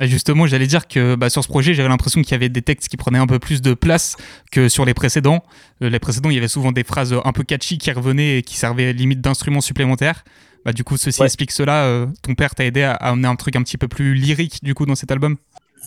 Justement, 0.01 0.47
j'allais 0.49 0.67
dire 0.67 0.89
que 0.89 1.15
bah, 1.15 1.31
sur 1.31 1.45
ce 1.45 1.49
projet, 1.49 1.75
j'avais 1.75 1.89
l'impression 1.89 2.23
qu'il 2.23 2.33
y 2.33 2.35
avait 2.35 2.49
des 2.49 2.63
textes 2.63 2.89
qui 2.89 2.97
prenaient 2.97 3.19
un 3.21 3.27
peu 3.29 3.39
plus 3.39 3.63
de 3.63 3.73
place 3.73 4.17
que 4.51 4.69
sur 4.69 4.85
les 4.85 4.95
précédents. 4.95 5.45
Euh, 5.81 5.91
les 5.91 6.01
précédents, 6.01 6.29
il 6.31 6.35
y 6.35 6.39
avait 6.39 6.49
souvent 6.49 6.73
des 6.73 6.83
phrases 6.83 7.15
un 7.25 7.33
peu 7.33 7.45
catchy 7.45 7.79
qui 7.79 7.93
revenaient 7.93 8.39
et 8.39 8.43
qui 8.43 8.57
servaient 8.57 8.93
limite 8.93 9.21
d'instruments 9.21 9.61
supplémentaires. 9.61 10.25
Bah, 10.65 10.73
du 10.73 10.83
coup, 10.83 10.97
ceci 10.97 11.21
Ouais. 11.21 11.27
explique 11.27 11.53
cela. 11.53 11.85
euh, 11.85 12.07
ton 12.23 12.35
père 12.35 12.55
t'a 12.57 12.65
aidé 12.65 12.83
à, 12.83 12.95
à 12.95 13.11
amener 13.11 13.29
un 13.29 13.37
truc 13.37 13.55
un 13.55 13.63
petit 13.63 13.79
peu 13.79 13.87
plus 13.87 14.15
lyrique 14.15 14.59
du 14.65 14.75
coup 14.75 14.87
dans 14.87 14.97
cet 14.97 15.13
album? 15.13 15.37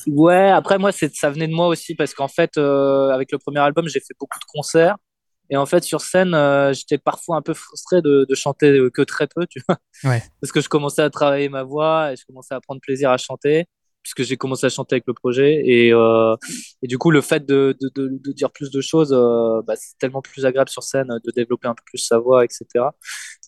Ouais, 0.07 0.49
après 0.49 0.77
moi, 0.77 0.91
ça 0.91 1.29
venait 1.29 1.47
de 1.47 1.53
moi 1.53 1.67
aussi 1.67 1.95
parce 1.95 2.13
qu'en 2.13 2.27
fait, 2.27 2.57
euh, 2.57 3.09
avec 3.09 3.31
le 3.33 3.37
premier 3.37 3.59
album, 3.59 3.87
j'ai 3.89 3.99
fait 3.99 4.13
beaucoup 4.19 4.39
de 4.39 4.45
concerts. 4.53 4.95
Et 5.49 5.57
en 5.57 5.65
fait, 5.65 5.83
sur 5.83 6.01
scène, 6.01 6.33
euh, 6.33 6.73
j'étais 6.73 6.97
parfois 6.97 7.37
un 7.37 7.41
peu 7.41 7.53
frustré 7.53 8.01
de, 8.01 8.25
de 8.27 8.35
chanter 8.35 8.69
euh, 8.71 8.89
que 8.89 9.01
très 9.01 9.27
peu, 9.27 9.45
tu 9.47 9.61
vois. 9.67 9.77
Ouais. 10.03 10.23
Parce 10.41 10.51
que 10.51 10.61
je 10.61 10.69
commençais 10.69 11.01
à 11.01 11.09
travailler 11.09 11.49
ma 11.49 11.63
voix 11.63 12.11
et 12.11 12.15
je 12.15 12.25
commençais 12.25 12.55
à 12.55 12.61
prendre 12.61 12.81
plaisir 12.81 13.11
à 13.11 13.17
chanter, 13.17 13.65
puisque 14.01 14.23
j'ai 14.23 14.37
commencé 14.37 14.65
à 14.65 14.69
chanter 14.69 14.95
avec 14.95 15.05
le 15.07 15.13
projet. 15.13 15.61
Et, 15.65 15.91
euh, 15.93 16.35
et 16.81 16.87
du 16.87 16.97
coup, 16.97 17.11
le 17.11 17.21
fait 17.21 17.45
de, 17.45 17.75
de, 17.81 17.89
de, 17.95 18.19
de 18.23 18.31
dire 18.31 18.51
plus 18.51 18.69
de 18.71 18.81
choses, 18.81 19.13
euh, 19.13 19.61
bah, 19.65 19.75
c'est 19.75 19.97
tellement 19.97 20.21
plus 20.21 20.45
agréable 20.45 20.69
sur 20.69 20.83
scène 20.83 21.07
de 21.23 21.31
développer 21.31 21.67
un 21.67 21.73
peu 21.73 21.83
plus 21.85 21.97
sa 21.97 22.19
voix, 22.19 22.43
etc. 22.43 22.65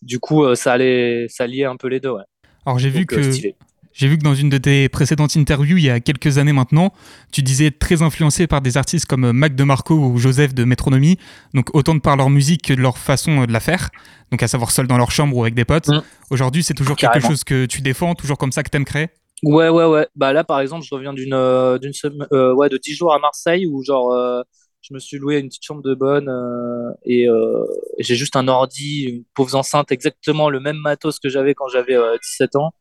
Du 0.01 0.19
coup, 0.19 0.43
euh, 0.43 0.55
ça 0.55 0.73
allait, 0.73 1.27
ça 1.29 1.45
liait 1.47 1.65
un 1.65 1.77
peu 1.77 1.87
les 1.87 1.99
deux, 1.99 2.09
ouais. 2.09 2.23
Alors 2.65 2.79
j'ai 2.79 2.89
vu 2.89 3.05
que 3.05 3.21
stylé. 3.31 3.55
J'ai 3.97 4.07
vu 4.07 4.19
que 4.19 4.23
dans 4.23 4.35
une 4.35 4.49
de 4.49 4.59
tes 4.59 4.89
précédentes 4.89 5.35
interviews, 5.37 5.77
il 5.77 5.85
y 5.85 5.89
a 5.89 5.99
quelques 5.99 6.37
années 6.37 6.53
maintenant, 6.53 6.93
tu 7.31 7.41
disais 7.41 7.65
être 7.65 7.79
très 7.79 8.03
influencé 8.03 8.45
par 8.45 8.61
des 8.61 8.77
artistes 8.77 9.07
comme 9.07 9.31
Mac 9.31 9.55
DeMarco 9.55 9.95
ou 9.95 10.19
Joseph 10.19 10.53
de 10.53 10.63
Métronomie, 10.65 11.17
donc 11.55 11.73
autant 11.73 11.95
de 11.95 11.99
par 11.99 12.15
leur 12.15 12.29
musique 12.29 12.61
que 12.61 12.73
de 12.73 12.81
leur 12.81 12.99
façon 12.99 13.45
de 13.45 13.51
la 13.51 13.59
faire, 13.59 13.89
donc 14.31 14.43
à 14.43 14.47
savoir 14.47 14.69
seul 14.69 14.85
dans 14.85 14.97
leur 14.97 15.09
chambre 15.09 15.35
ou 15.35 15.41
avec 15.41 15.55
des 15.55 15.65
potes. 15.65 15.87
Mm. 15.87 16.03
Aujourd'hui, 16.29 16.61
c'est 16.61 16.75
toujours 16.75 16.95
quelque 16.95 17.19
chose 17.19 17.43
que 17.43 17.65
tu 17.65 17.81
défends, 17.81 18.13
toujours 18.13 18.37
comme 18.37 18.51
ça 18.51 18.61
que 18.61 18.69
t'aimes 18.69 18.85
créer? 18.85 19.07
Ouais, 19.41 19.69
ouais, 19.69 19.85
ouais. 19.85 20.07
Bah 20.15 20.31
là, 20.31 20.43
par 20.43 20.59
exemple, 20.59 20.85
je 20.87 20.93
reviens 20.93 21.13
d'une 21.13 21.33
euh, 21.33 21.79
d'une 21.79 21.93
semaine, 21.93 22.27
euh, 22.33 22.53
ouais, 22.53 22.69
de 22.69 22.77
10 22.77 22.93
jours 22.93 23.13
à 23.13 23.19
Marseille 23.19 23.65
où 23.65 23.83
genre 23.83 24.11
euh, 24.11 24.41
je 24.81 24.93
me 24.93 24.99
suis 24.99 25.17
loué 25.17 25.37
une 25.37 25.47
petite 25.47 25.65
chambre 25.65 25.81
de 25.81 25.93
bonne 25.93 26.29
euh, 26.29 26.91
et 27.03 27.27
euh, 27.27 27.65
j'ai 27.99 28.15
juste 28.15 28.35
un 28.35 28.47
ordi, 28.47 29.03
une 29.03 29.23
pauvre 29.33 29.55
enceinte, 29.55 29.91
exactement 29.91 30.49
le 30.49 30.59
même 30.59 30.77
matos 30.77 31.19
que 31.19 31.29
j'avais 31.29 31.53
quand 31.53 31.67
j'avais 31.67 31.95
euh, 31.95 32.15
17 32.21 32.55
ans. 32.55 32.73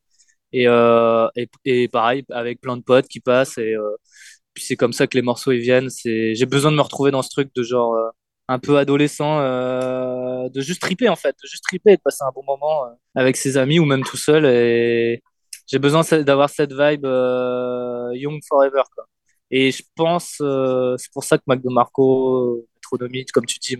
Et, 0.56 0.66
euh, 0.68 1.28
et, 1.36 1.48
et 1.66 1.86
pareil, 1.88 2.24
avec 2.30 2.62
plein 2.62 2.78
de 2.78 2.82
potes 2.82 3.08
qui 3.08 3.20
passent 3.20 3.58
et 3.58 3.74
euh, 3.74 3.96
puis 4.54 4.64
c'est 4.64 4.76
comme 4.76 4.94
ça 4.94 5.06
que 5.06 5.14
les 5.16 5.22
morceaux 5.22 5.52
ils 5.52 5.60
viennent. 5.60 5.90
J'ai 6.02 6.46
besoin 6.46 6.70
de 6.72 6.76
me 6.76 6.82
retrouver 6.82 7.10
dans 7.10 7.20
ce 7.20 7.28
truc 7.28 7.54
de 7.54 7.62
genre 7.62 7.94
euh, 7.94 8.08
un 8.48 8.58
peu 8.58 8.78
adolescent, 8.78 9.38
de 10.48 10.60
juste 10.62 10.80
triper 10.80 11.10
en 11.10 11.16
fait, 11.16 11.36
de 11.42 11.48
juste 11.48 11.64
triper 11.64 11.92
et 11.92 11.96
de 11.96 12.02
passer 12.02 12.24
un 12.24 12.32
bon 12.34 12.42
moment 12.46 12.86
avec 13.14 13.36
ses 13.36 13.58
amis 13.58 13.78
ou 13.78 13.84
même 13.84 14.02
tout 14.02 14.16
seul 14.16 14.46
et 14.46 15.22
j'ai 15.66 15.78
besoin 15.78 16.02
d'avoir 16.22 16.48
cette 16.48 16.72
vibe 16.72 17.04
young 18.14 18.40
forever 18.48 18.82
quoi. 18.94 19.04
Et 19.50 19.72
je 19.72 19.82
pense 19.94 20.36
c'est 20.38 21.12
pour 21.12 21.24
ça 21.24 21.36
que 21.36 21.42
Mac 21.46 21.60
DeMarco, 21.62 22.66
Metronomy, 22.76 23.26
comme 23.26 23.46
tu 23.46 23.58
dis, 23.58 23.76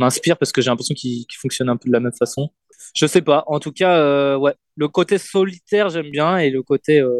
m'inspire 0.00 0.36
parce 0.36 0.50
que 0.52 0.60
j'ai 0.60 0.70
l'impression 0.70 0.94
qu'il 0.94 1.26
fonctionne 1.38 1.68
un 1.68 1.76
peu 1.76 1.88
de 1.88 1.92
la 1.92 2.00
même 2.00 2.12
façon. 2.12 2.50
Je 2.94 3.06
sais 3.06 3.22
pas. 3.22 3.44
En 3.46 3.60
tout 3.60 3.72
cas, 3.72 3.96
euh, 3.96 4.36
ouais, 4.36 4.54
le 4.76 4.88
côté 4.88 5.18
solitaire 5.18 5.90
j'aime 5.90 6.10
bien 6.10 6.38
et 6.38 6.50
le 6.50 6.62
côté 6.62 7.00
euh, 7.00 7.14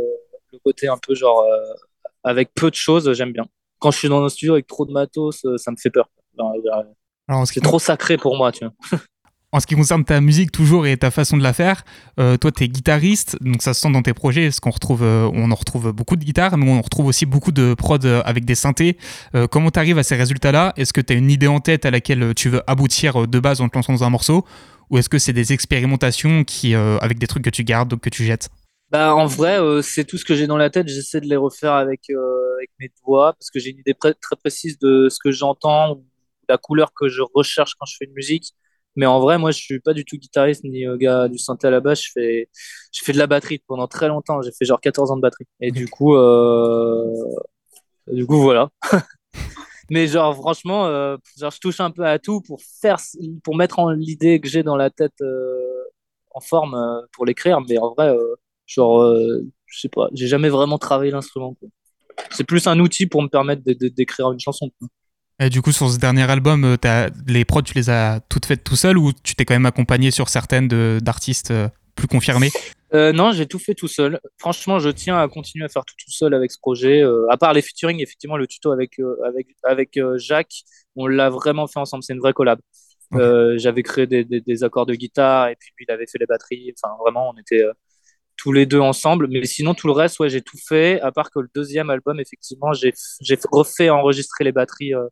le 0.52 0.58
côté 0.64 0.88
un 0.88 0.99
peu 0.99 1.14
genre 1.14 1.42
euh, 1.42 1.75
avec 2.25 2.52
peu 2.54 2.70
de 2.70 2.75
choses 2.75 3.12
j'aime 3.12 3.32
bien. 3.32 3.46
Quand 3.78 3.90
je 3.90 3.99
suis 3.99 4.08
dans 4.08 4.22
un 4.25 4.28
studio 4.28 4.54
avec 4.54 4.66
trop 4.66 4.84
de 4.84 4.92
matos, 4.92 5.46
ça 5.56 5.70
me 5.70 5.76
fait 5.76 5.90
peur. 5.90 6.10
Alors 6.38 6.54
en 7.28 7.44
ce, 7.44 7.52
qui, 7.52 7.60
C'est 7.60 7.64
trop 7.64 7.78
sacré 7.78 8.16
pour 8.16 8.37
moi, 8.37 8.52
tu 8.52 8.64
vois. 8.64 8.75
en 9.52 9.59
ce 9.59 9.66
qui 9.66 9.75
concerne 9.75 10.04
ta 10.04 10.21
musique 10.21 10.52
toujours 10.52 10.87
et 10.87 10.97
ta 10.97 11.11
façon 11.11 11.37
de 11.37 11.42
la 11.42 11.52
faire, 11.52 11.85
euh, 12.21 12.37
toi 12.37 12.52
t'es 12.52 12.69
guitariste, 12.69 13.37
donc 13.40 13.62
ça 13.62 13.75
se 13.75 13.80
sent 13.80 13.90
dans 13.90 14.02
tes 14.02 14.14
projets, 14.14 14.45
parce 14.45 14.61
qu'on 14.61 14.71
retrouve, 14.71 15.02
euh, 15.02 15.28
on 15.33 15.50
en 15.50 15.54
retrouve 15.54 15.92
beaucoup 15.92 16.16
de 16.16 16.25
guitares, 16.25 16.57
mais 16.57 16.71
on 16.71 16.80
retrouve 16.80 17.07
aussi 17.07 17.26
beaucoup 17.26 17.50
de 17.50 17.75
prod 17.75 18.04
euh, 18.04 18.23
avec 18.25 18.45
des 18.45 18.54
synthés. 18.54 18.97
Comment 19.50 19.71
t'arrives 19.71 19.99
à 19.99 20.02
ces 20.02 20.16
résultats-là? 20.16 20.73
Est-ce 20.76 20.92
que 20.92 21.00
t'as 21.00 21.14
une 21.14 21.30
idée 21.30 21.47
en 21.47 21.61
tête 21.61 21.85
à 21.85 21.90
laquelle 21.90 22.35
tu 22.35 22.49
veux 22.49 22.62
aboutir 22.66 23.26
de 23.26 23.40
base 23.40 23.61
en 23.61 23.69
te 23.69 23.76
lançant 23.76 23.92
dans 23.92 24.04
un 24.04 24.11
morceau? 24.11 24.45
Ou 24.90 24.99
est-ce 24.99 25.09
que 25.09 25.19
c'est 25.19 25.33
des 25.33 25.52
expérimentations 25.52 26.45
qui, 26.45 26.75
avec 26.75 27.19
des 27.19 27.26
trucs 27.26 27.45
que 27.45 27.50
tu 27.50 27.64
gardes, 27.64 27.99
que 27.99 28.11
tu 28.11 28.25
jettes? 28.25 28.49
Bah, 28.90 29.14
en 29.14 29.26
vrai, 29.26 29.59
c'est 29.83 30.04
tout 30.04 30.19
ce 30.19 30.25
que 30.25 30.35
j'ai 30.35 30.47
dans 30.47 30.57
la 30.57 30.69
tête. 30.69 30.88
J'essaie 30.88 31.21
de 31.21 31.26
les 31.26 31.37
refaire 31.37 31.73
avec, 31.75 32.02
mes 32.80 32.90
doigts 33.04 33.33
parce 33.35 33.50
que 33.50 33.61
j'ai 33.61 33.71
une 33.71 33.78
idée 33.78 33.95
très 33.95 34.37
précise 34.37 34.78
de 34.78 35.09
ce 35.09 35.19
que 35.23 35.30
j'entends, 35.30 36.02
la 36.49 36.59
couleur 36.59 36.92
que 36.92 37.09
je 37.09 37.23
recherche 37.35 37.75
quand 37.78 37.87
je 37.87 37.97
fais 37.99 38.07
une 38.07 38.14
musique. 38.14 38.54
Mais 38.97 39.06
en 39.06 39.20
vrai, 39.20 39.38
moi, 39.38 39.50
je 39.52 39.59
suis 39.61 39.80
pas 39.80 39.94
du 39.94 40.04
tout 40.04 40.16
guitariste 40.16 40.64
ni 40.64 40.87
euh, 40.87 40.97
gars 40.97 41.28
du 41.28 41.38
synthé 41.38 41.68
à 41.68 41.70
la 41.70 41.80
base. 41.80 42.02
Je 42.02 42.11
fais, 42.12 42.49
je 42.92 43.02
fais 43.04 43.12
de 43.12 43.18
la 43.18 43.26
batterie 43.26 43.62
pendant 43.66 43.87
très 43.88 44.09
longtemps. 44.09 44.42
J'ai 44.42 44.52
fait 44.52 44.64
genre 44.64 44.80
14 44.80 45.11
ans 45.12 45.16
de 45.16 45.23
batterie. 45.23 45.47
Et 45.61 45.70
du 45.70 45.88
coup, 45.88 46.14
euh, 46.16 47.14
du 48.12 48.26
coup, 48.26 48.40
voilà. 48.42 48.70
Mais 49.90 50.06
genre, 50.06 50.35
franchement, 50.37 50.87
euh, 50.87 51.16
genre, 51.38 51.50
je 51.50 51.59
touche 51.61 51.80
un 51.80 51.90
peu 51.90 52.04
à 52.06 52.18
tout 52.18 52.40
pour 52.42 52.61
faire, 52.80 52.99
pour 53.44 53.56
mettre 53.56 53.78
en 53.78 53.90
l'idée 53.90 54.40
que 54.40 54.49
j'ai 54.49 54.62
dans 54.62 54.76
la 54.76 54.90
tête 54.90 55.20
euh, 55.23 55.85
en 56.32 56.40
forme 56.40 56.75
euh, 56.75 57.02
pour 57.12 57.26
l'écrire. 57.26 57.61
Mais 57.68 57.78
en 57.78 57.94
vrai, 57.94 58.09
euh, 58.11 58.37
genre, 58.66 59.02
euh, 59.02 59.42
je 59.66 59.80
sais 59.80 59.88
pas, 59.88 60.09
j'ai 60.12 60.28
jamais 60.28 60.49
vraiment 60.49 60.78
travaillé 60.78 61.11
l'instrument. 61.12 61.56
C'est 62.30 62.44
plus 62.44 62.66
un 62.68 62.78
outil 62.80 63.06
pour 63.06 63.23
me 63.23 63.28
permettre 63.28 63.62
d'écrire 63.64 64.32
une 64.32 64.40
chanson. 64.40 64.70
quoi. 64.78 64.88
Et 65.40 65.49
du 65.49 65.62
coup, 65.62 65.73
sur 65.73 65.90
ce 65.90 65.99
dernier 65.99 66.30
album, 66.30 66.64
euh, 66.64 66.76
t'as- 66.76 67.09
les 67.26 67.47
prods, 67.47 67.62
tu 67.62 67.73
les 67.75 67.88
as 67.88 68.20
toutes 68.28 68.44
faites 68.44 68.62
tout 68.62 68.76
seul 68.76 68.99
ou 68.99 69.12
tu 69.12 69.35
t'es 69.35 69.47
quand 69.47 69.54
même 69.54 69.66
accompagné 69.66 70.11
sur 70.11 70.28
certaines 70.28 70.68
d'artistes 71.00 71.50
euh, 71.50 71.68
plus 71.94 72.06
confirmés? 72.06 72.50
Euh, 72.92 73.12
non, 73.12 73.32
j'ai 73.32 73.47
tout 73.47 73.59
fait 73.59 73.75
tout 73.75 73.88
seul. 73.88 74.20
Franchement, 74.38 74.78
je 74.78 74.90
tiens 74.90 75.18
à 75.18 75.26
continuer 75.28 75.64
à 75.64 75.68
faire 75.68 75.85
tout 75.87 75.94
tout 75.97 76.11
seul 76.11 76.35
avec 76.35 76.50
ce 76.52 76.59
projet. 76.59 77.02
Euh, 77.02 77.26
à 77.30 77.38
part 77.38 77.54
les 77.54 77.62
featuring, 77.62 78.00
effectivement, 78.00 78.37
le 78.37 78.47
tuto 78.47 78.70
avec 78.70 78.99
euh, 78.99 79.16
avec 79.26 79.49
avec 79.64 79.99
Jacques, 80.16 80.62
on 80.94 81.06
l'a 81.06 81.30
vraiment 81.30 81.66
fait 81.66 81.78
ensemble. 81.80 82.02
C'est 82.02 82.12
une 82.12 82.20
vraie 82.20 82.35
collab. 82.35 82.61
J'avais 83.56 83.82
créé 83.82 84.06
des, 84.06 84.25
des, 84.25 84.40
des 84.40 84.62
accords 84.64 84.87
de 84.87 84.94
guitare 84.94 85.49
et 85.49 85.56
puis 85.56 85.70
lui, 85.78 85.87
il 85.88 85.92
avait 85.92 86.06
fait 86.06 86.18
les 86.18 86.26
batteries. 86.26 86.75
Enfin, 86.76 86.94
vraiment, 87.02 87.30
on 87.35 87.40
était 87.40 87.64
tous 88.40 88.52
les 88.52 88.66
deux 88.66 88.80
ensemble. 88.80 89.28
Mais 89.30 89.44
sinon, 89.44 89.75
tout 89.75 89.87
le 89.87 89.92
reste, 89.92 90.18
ouais, 90.20 90.30
j'ai 90.30 90.40
tout 90.40 90.59
fait. 90.68 91.00
À 91.02 91.12
part 91.12 91.30
que 91.30 91.40
le 91.40 91.49
deuxième 91.54 91.90
album, 91.90 92.18
effectivement, 92.20 92.73
j'ai 92.73 92.92
j'ai 93.20 93.38
refait 93.52 93.90
enregistrer 93.90 94.44
les 94.44 94.52
batteries 94.52 94.94
euh, 94.94 95.06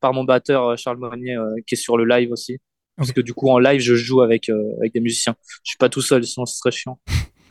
par 0.00 0.12
mon 0.12 0.24
batteur 0.24 0.68
euh, 0.70 0.76
Charles 0.76 0.98
Monnier, 0.98 1.36
euh, 1.36 1.54
qui 1.66 1.74
est 1.74 1.78
sur 1.78 1.96
le 1.96 2.04
live 2.04 2.30
aussi. 2.32 2.58
Parce 2.98 3.12
que 3.12 3.20
du 3.20 3.34
coup, 3.34 3.50
en 3.50 3.58
live, 3.58 3.80
je 3.80 3.94
joue 3.94 4.20
avec 4.22 4.48
euh, 4.48 4.62
avec 4.80 4.92
des 4.94 5.00
musiciens. 5.00 5.34
Je 5.64 5.70
suis 5.70 5.78
pas 5.78 5.88
tout 5.88 6.02
seul, 6.02 6.24
sinon 6.24 6.46
ce 6.46 6.56
serait 6.56 6.70
chiant. 6.70 6.98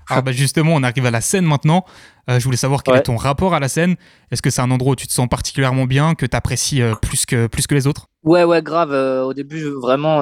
Alors 0.10 0.24
bah 0.25 0.32
justement, 0.32 0.74
on 0.75 0.84
arrive 0.84 1.05
à 1.05 1.12
la 1.12 1.22
scène 1.22 1.46
maintenant. 1.46 1.86
Euh, 2.29 2.39
je 2.39 2.44
voulais 2.46 2.58
savoir 2.58 2.82
quel 2.84 2.94
Ouais. 2.94 3.00
est 3.00 3.03
ton 3.03 3.15
rapport 3.15 3.53
à 3.55 3.60
la 3.60 3.67
scène. 3.67 3.96
Est-ce 4.32 4.41
que 4.41 4.50
c'est 4.51 4.62
un 4.62 4.72
endroit 4.72 4.94
où 4.94 4.96
tu 4.96 5.08
te 5.08 5.12
sens 5.13 5.27
particulièrement 5.27 5.86
bien, 5.86 6.15
que 6.15 6.25
tu 6.25 6.36
apprécies 6.36 6.82
plus, 7.01 7.25
que, 7.27 7.48
plus 7.48 7.67
que 7.67 7.75
les 7.75 7.86
autres? 7.88 8.08
Ouais, 8.24 8.44
ouais, 8.44 8.62
grave. 8.63 8.91
euh, 8.91 9.24
au 9.24 9.34
début, 9.36 9.63
vraiment. 9.82 10.22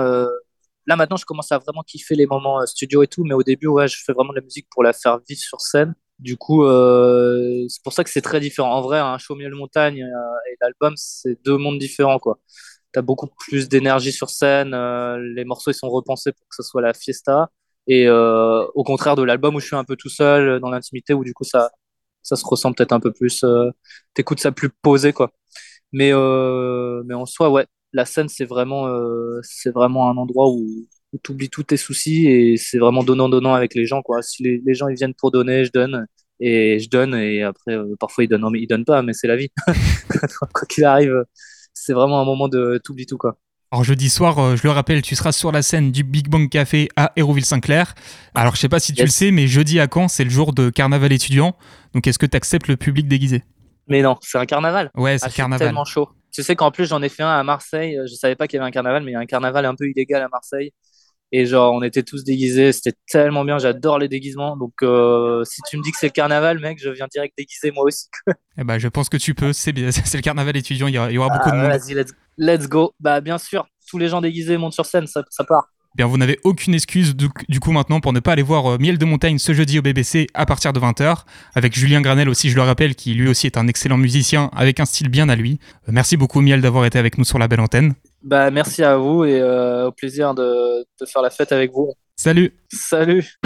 Là, 0.88 0.96
maintenant, 0.96 1.18
je 1.18 1.25
commence 1.25 1.52
à 1.52 1.60
vraiment 1.60 1.84
kiffer 1.84 2.16
les 2.16 2.25
moments 2.28 2.62
euh, 2.62 2.66
studio 2.66 3.04
et 3.04 3.08
tout. 3.08 3.24
Mais 3.24 3.34
au 3.34 3.44
début, 3.44 3.68
ouais, 3.68 3.88
je 3.88 3.98
fais 4.06 4.13
vraiment 4.13 4.32
de 4.34 4.38
la 4.40 4.44
musique 4.44 4.68
pour 4.72 4.84
la 4.84 4.94
faire 4.94 5.20
vivre 5.28 5.42
sur 5.42 5.62
scène. 5.62 5.96
Du 6.20 6.38
coup, 6.38 6.63
euh, 6.66 7.66
c'est 7.70 7.82
pour 7.84 7.94
ça 7.94 8.04
que 8.04 8.10
c'est 8.10 8.22
très 8.22 8.40
différent. 8.40 8.72
En 8.74 8.82
vrai, 8.82 9.00
un 9.00 9.18
show 9.18 9.36
miel 9.36 9.54
montagne 9.56 10.04
euh, 10.04 10.52
et 10.52 10.56
l'album, 10.62 10.94
c'est 10.98 11.44
deux 11.44 11.58
mondes 11.58 11.80
différents, 11.80 12.20
quoi. 12.20 12.40
T'as 12.92 13.02
beaucoup 13.02 13.28
plus 13.28 13.70
d'énergie 13.70 14.12
sur 14.12 14.30
scène. 14.30 14.74
euh, 14.74 15.18
les 15.36 15.46
morceaux, 15.46 15.72
ils 15.72 15.75
sont 15.75 15.90
repensés 15.90 16.32
pour 16.32 16.48
que 16.48 16.56
ce 16.56 16.63
soit 16.63 16.82
la 16.82 16.94
fiesta. 16.94 17.50
Et 17.88 18.08
euh, 18.08 18.66
au 18.75 18.84
contraire 18.84 19.16
de 19.16 19.24
l'album 19.24 19.56
où 19.56 19.60
je 19.60 19.66
suis 19.68 19.75
un 19.75 19.84
peu 19.84 19.96
tout 19.96 20.10
seul 20.10 20.60
dans 20.60 20.70
l'intimité, 20.70 21.13
où 21.13 21.24
du 21.24 21.34
coup, 21.34 21.44
ça, 21.44 21.72
ça 22.24 22.36
se 22.36 22.46
ressent 22.46 22.72
peut-être 22.74 22.94
un 22.94 23.00
peu 23.00 23.12
plus. 23.12 23.44
Euh, 23.44 23.72
T'écoutes 24.13 24.40
ça 24.40 24.52
plus 24.52 24.70
posé, 24.70 25.12
quoi. 25.13 25.32
Mais, 25.92 26.12
euh, 26.13 27.04
mais 27.06 27.13
en 27.16 27.25
soi, 27.25 27.50
ouais, 27.50 27.68
la 27.93 28.05
scène, 28.05 28.27
c'est 28.29 28.45
vraiment, 28.45 28.88
euh, 28.88 29.39
c'est 29.43 29.71
vraiment 29.71 30.09
un 30.09 30.17
endroit 30.17 30.50
où, 30.50 30.67
où 31.13 31.17
tu 31.23 31.31
oublies 31.31 31.50
tous 31.50 31.63
tes 31.63 31.77
soucis 31.77 32.27
et 32.27 32.57
c'est 32.57 32.79
vraiment 32.79 33.03
donnant-donnant 33.03 33.53
avec 33.53 33.75
les 33.75 33.85
gens, 33.85 34.01
quoi. 34.01 34.21
Si 34.21 34.43
les, 34.43 34.62
les 34.65 34.73
gens 34.73 34.88
ils 34.88 34.95
viennent 34.95 35.13
pour 35.13 35.31
donner, 35.31 35.63
je 35.65 35.71
donne 35.71 36.05
et 36.39 36.79
je 36.79 36.89
donne 36.89 37.13
et 37.15 37.43
après, 37.43 37.73
euh, 37.73 37.95
parfois 38.00 38.23
ils 38.23 38.27
donnent, 38.27 38.41
non, 38.41 38.50
mais 38.50 38.59
ils 38.59 38.67
donnent 38.67 38.85
pas, 38.85 39.01
mais 39.03 39.13
c'est 39.13 39.27
la 39.27 39.35
vie. 39.35 39.50
Quoi 40.53 40.67
qu'il 40.67 40.83
arrive, 40.85 41.23
c'est 41.73 41.93
vraiment 41.93 42.19
un 42.21 42.25
moment 42.25 42.47
de 42.47 42.79
t'oublies 42.83 43.05
tout, 43.05 43.17
quoi. 43.17 43.38
Alors 43.71 43.83
jeudi 43.83 44.09
soir, 44.09 44.38
euh, 44.38 44.55
je 44.55 44.63
le 44.63 44.69
rappelle, 44.69 45.01
tu 45.01 45.15
seras 45.15 45.31
sur 45.31 45.51
la 45.51 45.63
scène 45.63 45.91
du 45.91 46.03
Big 46.03 46.27
Bang 46.29 46.47
Café 46.47 46.89
à 46.95 47.12
Hérouville-Saint-Clair. 47.15 47.95
Alors 48.35 48.55
je 48.55 48.59
sais 48.62 48.69
pas 48.69 48.79
si 48.79 48.93
tu 48.93 49.00
Yes. 49.01 49.07
le 49.07 49.12
sais, 49.12 49.31
mais 49.31 49.47
jeudi 49.47 49.79
à 49.79 49.88
Caen, 49.91 50.07
c'est 50.07 50.23
le 50.23 50.29
jour 50.29 50.53
de 50.53 50.69
carnaval 50.69 51.12
étudiant. 51.12 51.55
Donc 51.95 52.05
est-ce 52.05 52.19
que 52.19 52.27
tu 52.27 52.38
acceptes 52.38 52.67
le 52.67 52.77
public 52.77 53.07
déguisé? 53.07 53.43
Mais 53.88 54.01
non, 54.03 54.15
c'est 54.21 54.38
un 54.38 54.45
carnaval. 54.45 54.91
Ouais, 54.95 55.17
c'est 55.17 55.25
Ah, 55.25 55.29
carnaval. 55.31 55.67
tellement 55.67 55.85
chaud. 55.85 56.07
Tu 56.34 56.44
sais 56.44 56.56
qu'en 56.56 56.72
plus, 56.72 56.88
j'en 56.88 57.02
ai 57.02 57.10
fait 57.10 57.24
un 57.24 57.30
à 57.30 57.44
Marseille. 57.44 57.98
Je 58.10 58.16
savais 58.16 58.36
pas 58.36 58.48
qu'il 58.48 58.58
y 58.58 58.60
avait 58.60 58.68
un 58.68 58.72
carnaval, 58.72 59.04
mais 59.04 59.12
il 59.12 59.13
y 59.13 59.18
a 59.18 59.20
un 59.20 59.25
carnaval 59.25 59.66
un 59.66 59.75
peu 59.75 59.88
illégal 59.88 60.22
à 60.22 60.30
Marseille. 60.30 60.72
Et 61.32 61.46
genre, 61.48 61.74
on 61.74 61.82
était 61.82 62.04
tous 62.04 62.24
déguisés. 62.24 62.72
C'était 62.72 62.98
tellement 63.08 63.44
bien. 63.44 63.58
J'adore 63.58 63.98
les 64.00 64.08
déguisements. 64.08 64.56
Donc, 64.58 64.74
euh, 64.84 65.44
si 65.46 65.62
tu 65.68 65.78
me 65.78 65.84
dis 65.84 65.92
que 65.92 65.98
c'est 66.00 66.08
le 66.08 66.12
carnaval, 66.12 66.60
mec, 66.60 66.80
je 66.80 66.90
viens 66.90 67.08
direct 67.12 67.36
déguisé 67.38 67.72
moi 67.72 67.86
aussi. 67.86 68.08
Eh 68.58 68.63
ben, 68.63 68.78
je 68.78 68.88
pense 68.88 69.10
que 69.10 69.18
tu 69.18 69.34
peux, 69.34 69.52
c'est 69.52 69.72
bien, 69.74 69.90
c'est 69.92 70.16
le 70.16 70.22
carnaval 70.22 70.56
étudiant, 70.56 70.86
il 70.86 70.94
y 70.94 71.00
aura, 71.00 71.10
il 71.10 71.16
y 71.16 71.18
aura 71.18 71.30
beaucoup 71.30 71.50
Ah, 71.50 71.52
de 71.52 71.58
monde. 71.58 71.72
Vas-y, 71.72 71.96
let's, 71.96 72.13
let's 72.38 72.68
go. 72.70 72.94
Bah, 73.00 73.20
bien 73.20 73.40
sûr, 73.40 73.66
tous 73.90 73.98
les 73.98 74.10
gens 74.10 74.22
déguisés 74.22 74.58
montent 74.58 74.74
sur 74.74 74.86
scène, 74.86 75.08
ça, 75.08 75.24
ça 75.32 75.44
part. 75.44 75.73
Bien, 75.95 76.07
vous 76.07 76.17
n'avez 76.17 76.39
aucune 76.43 76.73
excuse 76.73 77.15
du, 77.15 77.29
du 77.50 77.59
coup 77.59 77.71
maintenant 77.71 78.00
pour 78.00 78.13
ne 78.13 78.19
pas 78.19 78.31
aller 78.31 78.41
voir 78.41 78.65
euh, 78.65 78.77
Miel 78.79 78.97
de 78.97 79.05
montagne 79.05 79.38
ce 79.38 79.53
jeudi 79.53 79.77
au 79.77 79.83
BBC 79.83 80.25
à 80.33 80.47
partir 80.47 80.73
de 80.73 80.79
20h, 80.79 81.23
avec 81.53 81.77
Julien 81.77 82.01
Granel 82.01 82.29
aussi, 82.29 82.50
je 82.50 82.55
le 82.55 82.63
rappelle, 82.63 82.95
qui 82.95 83.13
lui 83.13 83.27
aussi 83.27 83.45
est 83.45 83.57
un 83.57 83.67
excellent 83.67 83.97
musicien 83.97 84.50
avec 84.55 84.79
un 84.79 84.85
style 84.85 85.09
bien 85.09 85.29
à 85.29 85.35
lui. 85.35 85.59
Euh, 85.88 85.91
merci 85.93 86.17
beaucoup 86.17 86.41
Miel 86.41 86.62
d'avoir 86.62 86.85
été 86.85 86.97
avec 86.97 87.19
nous 87.19 87.25
sur 87.25 87.38
la 87.38 87.47
belle 87.47 87.59
antenne. 87.59 87.93
Bah, 88.23 88.50
merci 88.50 88.83
à 88.83 88.97
vous 88.97 89.23
et 89.23 89.39
euh, 89.39 89.88
au 89.88 89.91
plaisir 89.91 90.33
de, 90.33 90.81
de 90.81 91.05
faire 91.05 91.21
la 91.21 91.29
fête 91.29 91.51
avec 91.51 91.71
vous. 91.71 91.93
Salut 92.15 92.53
Salut 92.71 93.38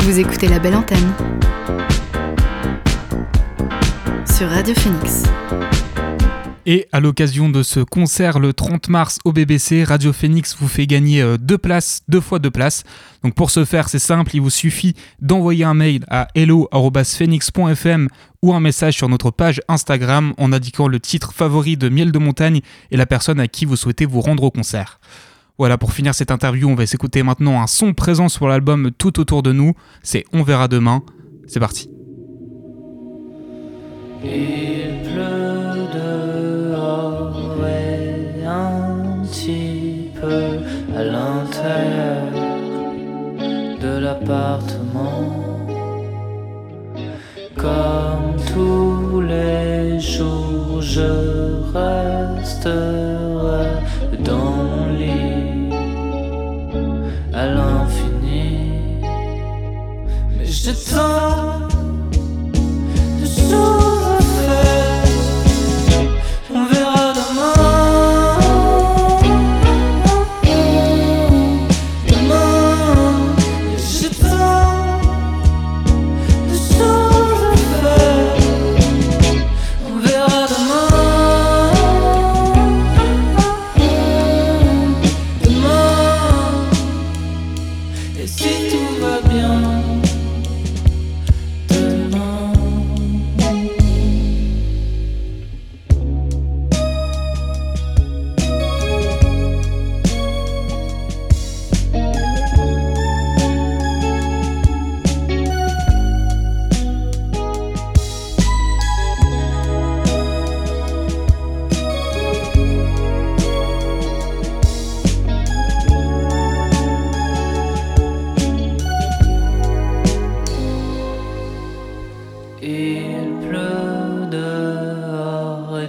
Vous 0.00 0.18
écoutez 0.18 0.48
la 0.48 0.58
belle 0.58 0.76
antenne 0.76 1.12
sur 4.36 4.48
Radio 4.48 4.74
Phoenix. 4.74 5.24
Et 6.66 6.88
à 6.92 7.00
l'occasion 7.00 7.50
de 7.50 7.62
ce 7.62 7.80
concert 7.80 8.38
le 8.38 8.54
30 8.54 8.88
mars 8.88 9.18
au 9.26 9.32
BBC, 9.32 9.84
Radio 9.84 10.14
Phoenix 10.14 10.56
vous 10.58 10.68
fait 10.68 10.86
gagner 10.86 11.20
euh, 11.20 11.36
deux 11.36 11.58
places, 11.58 12.00
deux 12.08 12.22
fois 12.22 12.38
deux 12.38 12.50
places. 12.50 12.84
Donc 13.22 13.34
pour 13.34 13.50
ce 13.50 13.66
faire, 13.66 13.90
c'est 13.90 13.98
simple, 13.98 14.30
il 14.34 14.40
vous 14.40 14.48
suffit 14.48 14.94
d'envoyer 15.20 15.64
un 15.64 15.74
mail 15.74 16.06
à 16.08 16.28
hello@phoenix.fm 16.34 18.08
ou 18.42 18.54
un 18.54 18.60
message 18.60 18.94
sur 18.94 19.10
notre 19.10 19.30
page 19.30 19.60
Instagram 19.68 20.32
en 20.38 20.52
indiquant 20.52 20.88
le 20.88 21.00
titre 21.00 21.34
favori 21.34 21.76
de 21.76 21.90
Miel 21.90 22.12
de 22.12 22.18
montagne 22.18 22.60
et 22.90 22.96
la 22.96 23.04
personne 23.04 23.40
à 23.40 23.48
qui 23.48 23.66
vous 23.66 23.76
souhaitez 23.76 24.06
vous 24.06 24.22
rendre 24.22 24.44
au 24.44 24.50
concert. 24.50 25.00
Voilà, 25.58 25.76
pour 25.76 25.92
finir 25.92 26.14
cette 26.14 26.30
interview, 26.30 26.68
on 26.68 26.74
va 26.74 26.86
s'écouter 26.86 27.22
maintenant 27.22 27.60
un 27.60 27.66
son 27.66 27.92
présent 27.92 28.30
sur 28.30 28.48
l'album 28.48 28.90
Tout 28.96 29.20
autour 29.20 29.42
de 29.42 29.52
nous. 29.52 29.74
C'est 30.02 30.24
On 30.32 30.42
verra 30.42 30.66
demain. 30.66 31.02
C'est 31.46 31.60
parti. 31.60 31.90
Il 34.24 35.02
pleut 35.02 35.63
à 40.96 41.02
l'intérieur 41.04 42.24
de 43.80 43.98
l'appartement. 43.98 45.44
Comme 47.56 48.36
tous 48.52 49.20
les 49.20 50.00
jours, 50.00 50.80
je 50.80 51.10
resterai 51.72 53.66
dans 54.20 54.50
mon 54.68 54.86
lit 54.98 55.70
à 57.32 57.46
l'infini. 57.46 58.70
Mais 60.36 60.46
je 60.46 60.70
tente 60.70 61.53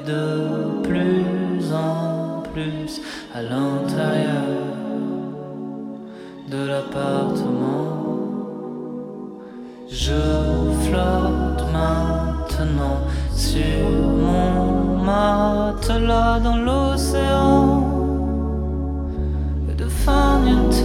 de 0.03 0.81
plus 0.83 1.73
en 1.73 2.43
plus 2.53 3.01
à 3.33 3.41
l'intérieur 3.41 4.43
de 6.49 6.67
l'appartement. 6.67 7.95
Je 9.89 10.21
flotte 10.83 11.63
maintenant 11.71 12.99
sur 13.33 13.89
mon 13.89 14.97
matelas 15.03 16.39
dans 16.39 16.57
l'océan 16.57 17.95
de 19.77 19.85
farniente. 19.85 20.83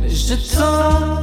Mais 0.00 0.08
je 0.08 0.34
tente 0.34 1.13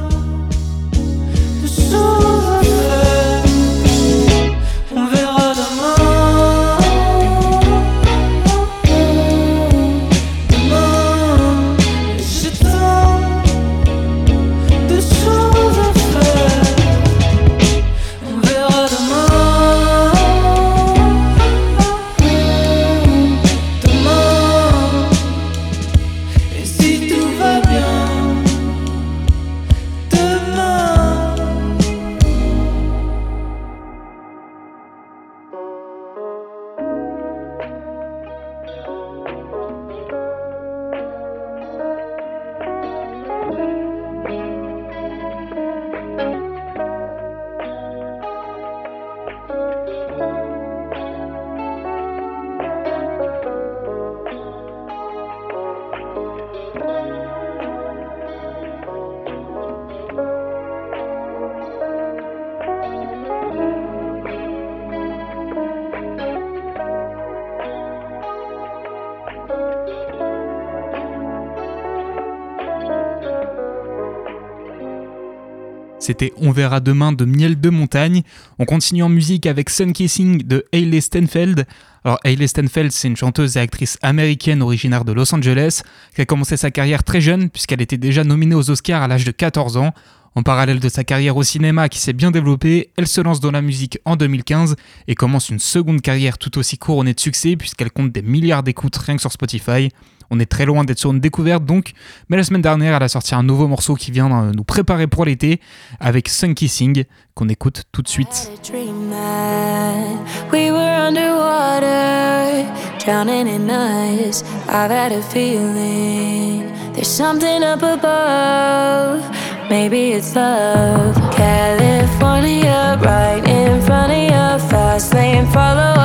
C'était 76.02 76.32
On 76.36 76.50
verra 76.50 76.80
demain 76.80 77.12
de 77.12 77.24
Miel 77.24 77.60
de 77.60 77.70
Montagne. 77.70 78.22
On 78.58 78.64
continue 78.64 79.04
en 79.04 79.08
musique 79.08 79.46
avec 79.46 79.70
Sun 79.70 79.92
Kissing 79.92 80.42
de 80.42 80.66
Hailey 80.72 81.00
Stenfeld. 81.00 81.64
Alors 82.02 82.18
Hailey 82.24 82.48
Stenfeld, 82.48 82.90
c'est 82.90 83.06
une 83.06 83.16
chanteuse 83.16 83.56
et 83.56 83.60
actrice 83.60 83.98
américaine 84.02 84.62
originaire 84.62 85.04
de 85.04 85.12
Los 85.12 85.32
Angeles 85.32 85.82
qui 86.16 86.20
a 86.20 86.24
commencé 86.24 86.56
sa 86.56 86.72
carrière 86.72 87.04
très 87.04 87.20
jeune 87.20 87.50
puisqu'elle 87.50 87.80
était 87.80 87.98
déjà 87.98 88.24
nominée 88.24 88.56
aux 88.56 88.68
Oscars 88.68 89.00
à 89.00 89.06
l'âge 89.06 89.24
de 89.24 89.30
14 89.30 89.76
ans. 89.76 89.94
En 90.34 90.42
parallèle 90.42 90.80
de 90.80 90.88
sa 90.88 91.04
carrière 91.04 91.36
au 91.36 91.44
cinéma 91.44 91.88
qui 91.88 92.00
s'est 92.00 92.12
bien 92.12 92.32
développée, 92.32 92.90
elle 92.96 93.06
se 93.06 93.20
lance 93.20 93.38
dans 93.38 93.52
la 93.52 93.62
musique 93.62 94.00
en 94.04 94.16
2015 94.16 94.74
et 95.06 95.14
commence 95.14 95.50
une 95.50 95.60
seconde 95.60 96.02
carrière 96.02 96.36
tout 96.36 96.58
aussi 96.58 96.78
couronnée 96.78 97.14
de 97.14 97.20
succès 97.20 97.54
puisqu'elle 97.54 97.92
compte 97.92 98.10
des 98.10 98.22
milliards 98.22 98.64
d'écoutes 98.64 98.96
rien 98.96 99.14
que 99.14 99.20
sur 99.20 99.30
Spotify. 99.30 99.90
On 100.34 100.40
est 100.40 100.46
très 100.46 100.64
loin 100.64 100.82
d'être 100.82 100.98
sur 100.98 101.12
une 101.12 101.20
découverte 101.20 101.62
donc, 101.66 101.92
mais 102.30 102.38
la 102.38 102.42
semaine 102.42 102.62
dernière, 102.62 102.94
elle 102.96 103.02
a 103.02 103.08
sorti 103.08 103.34
un 103.34 103.42
nouveau 103.42 103.68
morceau 103.68 103.96
qui 103.96 104.10
vient 104.10 104.32
euh, 104.32 104.52
nous 104.54 104.64
préparer 104.64 105.06
pour 105.06 105.26
l'été 105.26 105.60
avec 106.00 106.30
Sun 106.30 106.54
Kissing 106.54 107.04
qu'on 107.34 107.50
écoute 107.50 107.82
tout 107.92 108.00
de 108.00 108.08
suite. 108.08 108.48
had 108.48 108.58
a 108.58 108.62
dream 108.62 109.10
that 109.10 110.50
we 110.50 110.70
were 110.70 110.78
underwater, 110.78 112.64
drowning 112.98 113.46
in 113.46 113.68
us. 113.68 114.42
I've 114.68 114.90
had 114.90 115.12
a 115.12 115.20
feeling 115.20 116.72
there's 116.94 117.08
something 117.08 117.62
up 117.62 117.82
above. 117.82 119.20
Maybe 119.68 120.12
it's 120.12 120.34
love. 120.34 121.14
California, 121.32 122.98
right 123.02 123.46
in 123.46 123.82
front 123.82 124.12
of 124.12 124.22
your 124.30 124.58
fast 124.70 125.12
lane 125.12 125.46
follower. 125.52 126.01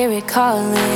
Hear 0.00 0.12
it 0.12 0.26
calling. 0.26 0.89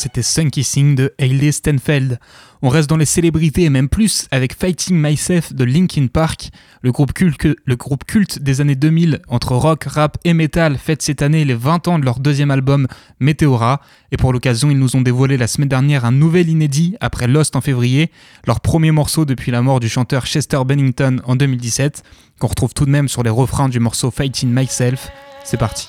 C'était 0.00 0.22
Sun 0.22 0.50
Kissing 0.50 0.94
de 0.94 1.12
Hailey 1.18 1.52
Stenfeld. 1.52 2.18
On 2.62 2.68
reste 2.70 2.88
dans 2.88 2.96
les 2.96 3.04
célébrités 3.04 3.64
et 3.64 3.70
même 3.70 3.88
plus 3.88 4.26
avec 4.30 4.54
Fighting 4.54 4.96
Myself 4.96 5.52
de 5.52 5.64
Linkin 5.64 6.06
Park. 6.06 6.50
Le 6.82 6.90
groupe, 6.90 7.12
culte, 7.12 7.46
le 7.64 7.76
groupe 7.76 8.04
culte 8.04 8.38
des 8.38 8.62
années 8.62 8.76
2000 8.76 9.20
entre 9.28 9.54
rock, 9.54 9.84
rap 9.84 10.16
et 10.24 10.32
metal 10.32 10.78
fête 10.78 11.02
cette 11.02 11.20
année 11.20 11.44
les 11.44 11.54
20 11.54 11.88
ans 11.88 11.98
de 11.98 12.04
leur 12.06 12.18
deuxième 12.18 12.50
album 12.50 12.86
Meteora. 13.20 13.82
Et 14.10 14.16
pour 14.16 14.32
l'occasion, 14.32 14.70
ils 14.70 14.78
nous 14.78 14.96
ont 14.96 15.02
dévoilé 15.02 15.36
la 15.36 15.46
semaine 15.46 15.68
dernière 15.68 16.06
un 16.06 16.12
nouvel 16.12 16.48
inédit 16.48 16.96
après 17.00 17.28
Lost 17.28 17.54
en 17.54 17.60
février, 17.60 18.10
leur 18.46 18.60
premier 18.60 18.92
morceau 18.92 19.26
depuis 19.26 19.52
la 19.52 19.60
mort 19.60 19.80
du 19.80 19.90
chanteur 19.90 20.24
Chester 20.24 20.60
Bennington 20.66 21.20
en 21.24 21.36
2017, 21.36 22.02
qu'on 22.38 22.48
retrouve 22.48 22.72
tout 22.72 22.86
de 22.86 22.90
même 22.90 23.08
sur 23.08 23.22
les 23.22 23.30
refrains 23.30 23.68
du 23.68 23.80
morceau 23.80 24.10
Fighting 24.10 24.50
Myself. 24.50 25.10
C'est 25.44 25.58
parti. 25.58 25.88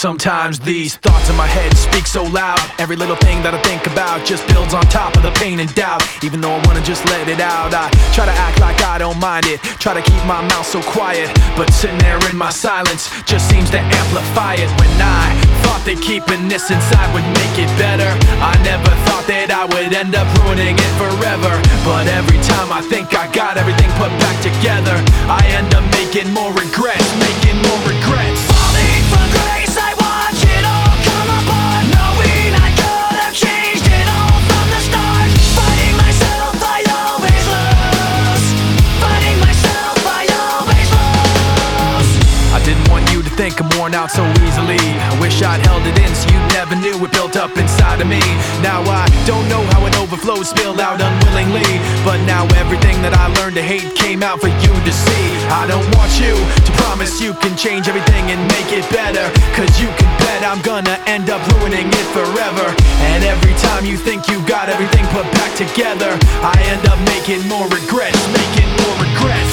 Sometimes 0.00 0.58
these 0.60 0.96
thoughts 0.96 1.28
in 1.28 1.36
my 1.36 1.46
head 1.46 1.76
speak 1.76 2.06
so 2.06 2.24
loud. 2.32 2.56
Every 2.80 2.96
little 2.96 3.20
thing 3.20 3.44
that 3.44 3.52
I 3.52 3.60
think 3.60 3.84
about 3.84 4.24
just 4.24 4.48
builds 4.48 4.72
on 4.72 4.80
top 4.88 5.12
of 5.12 5.20
the 5.20 5.28
pain 5.36 5.60
and 5.60 5.68
doubt. 5.76 6.00
Even 6.24 6.40
though 6.40 6.56
I 6.56 6.60
wanna 6.64 6.80
just 6.80 7.04
let 7.12 7.28
it 7.28 7.36
out, 7.36 7.76
I 7.76 7.92
try 8.16 8.24
to 8.24 8.32
act 8.32 8.64
like 8.64 8.80
I 8.80 8.96
don't 8.96 9.20
mind 9.20 9.44
it. 9.44 9.60
Try 9.76 9.92
to 9.92 10.00
keep 10.00 10.24
my 10.24 10.40
mouth 10.40 10.64
so 10.64 10.80
quiet, 10.80 11.28
but 11.52 11.68
sitting 11.68 12.00
there 12.00 12.16
in 12.32 12.36
my 12.36 12.48
silence 12.48 13.12
just 13.28 13.44
seems 13.52 13.68
to 13.76 13.80
amplify 14.00 14.56
it. 14.56 14.72
When 14.80 14.88
I 15.04 15.36
thought 15.68 15.84
that 15.84 16.00
keeping 16.00 16.48
this 16.48 16.72
inside 16.72 17.12
would 17.12 17.28
make 17.36 17.60
it 17.60 17.68
better, 17.76 18.08
I 18.40 18.56
never 18.64 18.88
thought 19.04 19.28
that 19.28 19.52
I 19.52 19.68
would 19.68 19.92
end 19.92 20.16
up 20.16 20.24
ruining 20.40 20.80
it 20.80 20.92
forever. 20.96 21.52
But 21.84 22.08
every 22.08 22.40
time 22.48 22.72
I 22.72 22.80
think 22.88 23.12
I 23.12 23.28
got 23.36 23.60
everything 23.60 23.92
put 24.00 24.08
back 24.16 24.40
together, 24.40 24.96
I 25.28 25.44
end 25.60 25.76
up 25.76 25.84
making 25.92 26.32
more 26.32 26.56
regrets, 26.56 27.04
making 27.20 27.60
more 27.68 27.80
regrets. 27.84 28.49
Out 43.94 44.10
so 44.10 44.22
easily. 44.46 44.78
I 44.78 45.14
wish 45.20 45.42
I'd 45.42 45.64
held 45.66 45.82
it 45.86 45.96
in 45.98 46.10
so 46.14 46.28
you 46.30 46.40
never 46.54 46.76
knew 46.76 46.94
it 47.02 47.12
built 47.12 47.36
up 47.36 47.56
inside 47.56 48.00
of 48.00 48.06
me. 48.06 48.20
Now 48.62 48.82
I 48.86 49.06
don't 49.26 49.46
know 49.48 49.62
how 49.74 49.86
it 49.86 49.94
overflowed, 49.98 50.46
spilled 50.46 50.80
out 50.80 51.00
unwillingly. 51.00 51.66
But 52.04 52.22
now 52.26 52.46
everything 52.60 53.00
that 53.02 53.14
I 53.14 53.26
learned 53.40 53.56
to 53.56 53.64
hate 53.64 53.94
came 53.96 54.22
out 54.22 54.40
for 54.40 54.48
you 54.48 54.72
to 54.72 54.92
see. 54.92 55.26
I 55.50 55.66
don't 55.66 55.86
want 55.98 56.12
you 56.22 56.34
to 56.36 56.70
promise 56.84 57.20
you 57.20 57.34
can 57.42 57.56
change 57.56 57.88
everything 57.88 58.30
and 58.30 58.38
make 58.54 58.70
it 58.70 58.86
better. 58.94 59.26
Cause 59.56 59.70
you 59.80 59.88
can 59.98 60.10
bet 60.22 60.44
I'm 60.46 60.62
gonna 60.62 60.98
end 61.06 61.30
up 61.30 61.42
ruining 61.58 61.88
it 61.88 62.06
forever. 62.14 62.66
And 63.10 63.24
every 63.24 63.54
time 63.64 63.84
you 63.84 63.96
think 63.96 64.28
you 64.28 64.38
got 64.46 64.68
everything 64.68 65.06
put 65.10 65.26
back 65.40 65.52
together, 65.56 66.14
I 66.44 66.54
end 66.70 66.86
up 66.86 66.98
making 67.10 67.42
more 67.48 67.66
regrets, 67.66 68.20
making 68.30 68.70
more 68.84 68.96
regrets. 69.02 69.49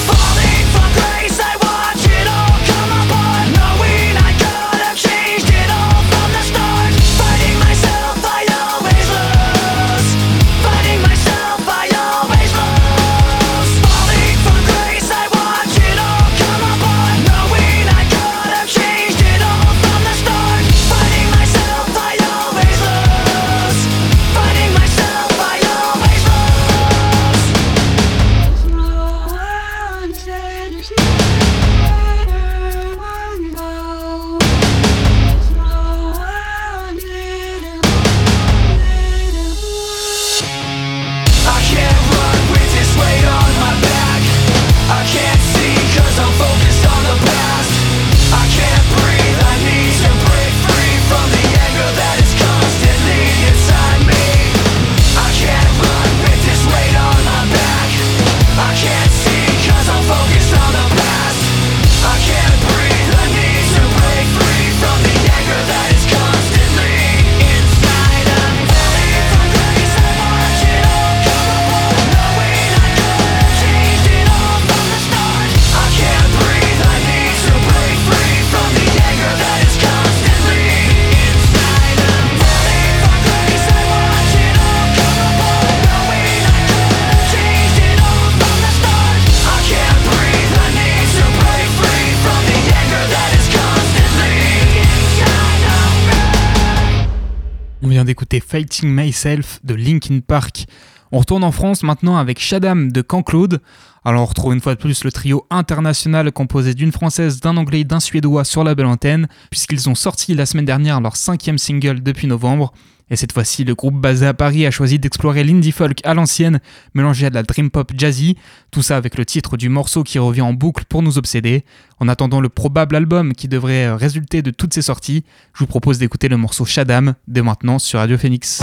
Myself 98.82 99.60
de 99.64 99.74
Linkin 99.74 100.20
Park. 100.20 100.66
On 101.10 101.18
retourne 101.18 101.44
en 101.44 101.52
France 101.52 101.82
maintenant 101.82 102.16
avec 102.16 102.38
Shadam 102.38 102.92
de 102.92 103.00
Canclaude. 103.00 103.60
Alors 104.04 104.22
on 104.22 104.26
retrouve 104.26 104.54
une 104.54 104.60
fois 104.60 104.74
de 104.74 104.80
plus 104.80 105.04
le 105.04 105.12
trio 105.12 105.46
international 105.50 106.30
composé 106.32 106.74
d'une 106.74 106.92
française, 106.92 107.40
d'un 107.40 107.56
anglais 107.56 107.80
et 107.80 107.84
d'un 107.84 108.00
suédois 108.00 108.44
sur 108.44 108.64
la 108.64 108.74
belle 108.74 108.86
antenne, 108.86 109.26
puisqu'ils 109.50 109.88
ont 109.88 109.94
sorti 109.94 110.34
la 110.34 110.46
semaine 110.46 110.64
dernière 110.64 111.00
leur 111.00 111.16
cinquième 111.16 111.58
single 111.58 112.02
depuis 112.02 112.26
novembre. 112.26 112.72
Et 113.10 113.16
cette 113.16 113.32
fois-ci, 113.32 113.64
le 113.64 113.74
groupe 113.74 113.94
basé 113.94 114.26
à 114.26 114.34
Paris 114.34 114.66
a 114.66 114.70
choisi 114.70 114.98
d'explorer 114.98 115.44
l'indie 115.44 115.72
folk 115.72 116.00
à 116.04 116.14
l'ancienne, 116.14 116.60
mélangé 116.94 117.26
à 117.26 117.30
de 117.30 117.34
la 117.34 117.42
dream 117.42 117.70
pop 117.70 117.92
jazzy, 117.96 118.36
tout 118.70 118.82
ça 118.82 118.96
avec 118.96 119.16
le 119.16 119.24
titre 119.24 119.56
du 119.56 119.68
morceau 119.68 120.02
qui 120.02 120.18
revient 120.18 120.42
en 120.42 120.52
boucle 120.52 120.84
pour 120.88 121.02
nous 121.02 121.18
obséder. 121.18 121.64
En 122.00 122.08
attendant 122.08 122.40
le 122.40 122.48
probable 122.48 122.96
album 122.96 123.32
qui 123.32 123.48
devrait 123.48 123.92
résulter 123.92 124.42
de 124.42 124.50
toutes 124.50 124.74
ces 124.74 124.82
sorties, 124.82 125.24
je 125.54 125.60
vous 125.60 125.66
propose 125.66 125.98
d'écouter 125.98 126.28
le 126.28 126.36
morceau 126.36 126.64
Shadam 126.64 127.14
dès 127.26 127.42
maintenant 127.42 127.78
sur 127.78 127.98
Radio 127.98 128.18
Phoenix. 128.18 128.62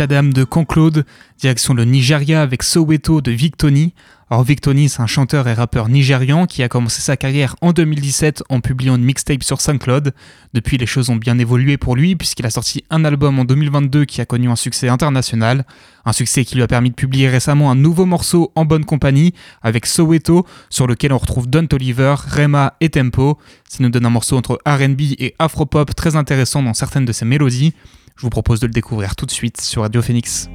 Shadam 0.00 0.32
de 0.32 0.44
Conclaude, 0.44 1.04
direction 1.38 1.74
le 1.74 1.84
Nigeria 1.84 2.40
avec 2.40 2.62
Soweto 2.62 3.20
de 3.20 3.32
Victony. 3.32 3.92
Alors 4.30 4.44
Victony, 4.44 4.88
c'est 4.88 5.02
un 5.02 5.06
chanteur 5.06 5.46
et 5.46 5.52
rappeur 5.52 5.90
nigérian 5.90 6.46
qui 6.46 6.62
a 6.62 6.70
commencé 6.70 7.02
sa 7.02 7.18
carrière 7.18 7.54
en 7.60 7.72
2017 7.72 8.44
en 8.48 8.60
publiant 8.60 8.96
une 8.96 9.04
mixtape 9.04 9.42
sur 9.42 9.60
SoundCloud. 9.60 10.14
Depuis, 10.54 10.78
les 10.78 10.86
choses 10.86 11.10
ont 11.10 11.16
bien 11.16 11.38
évolué 11.38 11.76
pour 11.76 11.96
lui 11.96 12.16
puisqu'il 12.16 12.46
a 12.46 12.50
sorti 12.50 12.82
un 12.88 13.04
album 13.04 13.38
en 13.40 13.44
2022 13.44 14.06
qui 14.06 14.22
a 14.22 14.24
connu 14.24 14.48
un 14.48 14.56
succès 14.56 14.88
international. 14.88 15.66
Un 16.06 16.14
succès 16.14 16.46
qui 16.46 16.54
lui 16.54 16.62
a 16.62 16.66
permis 16.66 16.88
de 16.88 16.94
publier 16.94 17.28
récemment 17.28 17.70
un 17.70 17.74
nouveau 17.74 18.06
morceau 18.06 18.52
en 18.54 18.64
bonne 18.64 18.86
compagnie 18.86 19.34
avec 19.60 19.84
Soweto 19.84 20.46
sur 20.70 20.86
lequel 20.86 21.12
on 21.12 21.18
retrouve 21.18 21.46
Don 21.46 21.66
Oliver, 21.74 22.14
Rema 22.26 22.72
et 22.80 22.88
Tempo. 22.88 23.36
Ça 23.68 23.82
nous 23.82 23.90
donne 23.90 24.06
un 24.06 24.10
morceau 24.10 24.38
entre 24.38 24.60
RB 24.66 25.00
et 25.18 25.34
Afropop 25.38 25.94
très 25.94 26.16
intéressant 26.16 26.62
dans 26.62 26.72
certaines 26.72 27.04
de 27.04 27.12
ses 27.12 27.26
mélodies. 27.26 27.74
Je 28.20 28.26
vous 28.26 28.28
propose 28.28 28.60
de 28.60 28.66
le 28.66 28.72
découvrir 28.74 29.16
tout 29.16 29.24
de 29.24 29.30
suite 29.30 29.62
sur 29.62 29.80
Radio 29.80 30.02
Phoenix. 30.02 30.50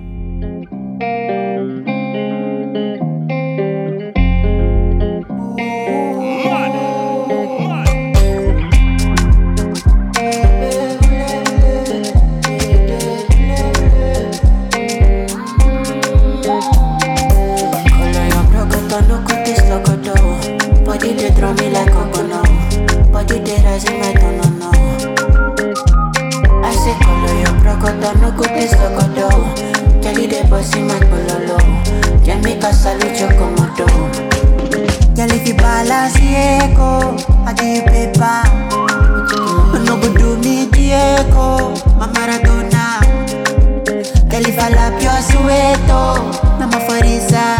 You 35.76 35.82
balance 35.82 36.16
echo, 36.22 37.18
I 37.46 37.54
paper. 37.84 38.44
No 39.84 40.00
go 40.00 40.14
do 40.14 40.38
me 40.38 40.68
Diego, 40.72 41.74
my 41.98 42.08
Maradona. 42.14 43.02
If 44.32 44.58
I 44.58 44.70
lap 44.70 45.02
your 45.02 45.20
sueto, 45.22 46.32
na 46.60 46.68
mafariza. 46.68 47.58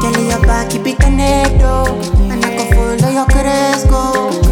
Girl, 0.00 0.28
your 0.28 0.40
back 0.46 0.70
keep 0.70 0.86
it 0.86 0.98
connected, 0.98 1.60
and 1.60 2.42
I 2.42 2.56
cresco, 2.56 3.26
cresco. 3.26 4.47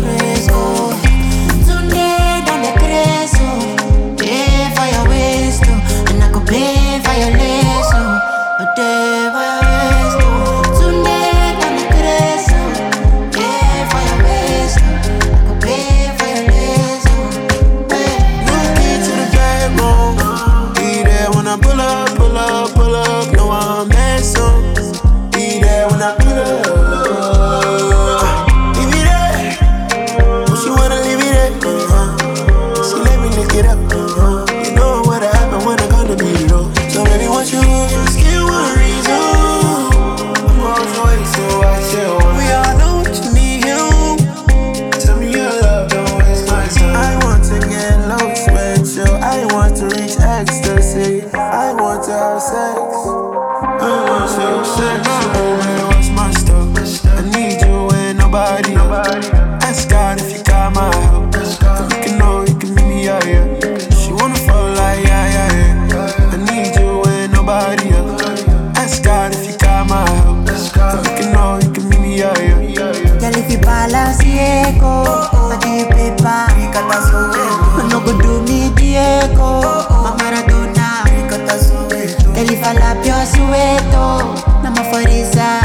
weto 83.56 84.22
namafariza 84.62 85.60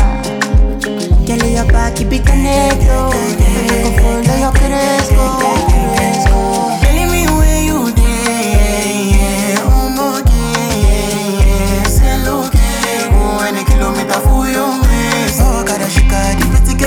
keli 1.28 1.54
ya 1.56 1.66
baki 1.66 2.06
bitaneto 2.06 3.14
kofundo 3.84 4.34
yo 4.42 4.52
keresko 4.52 5.42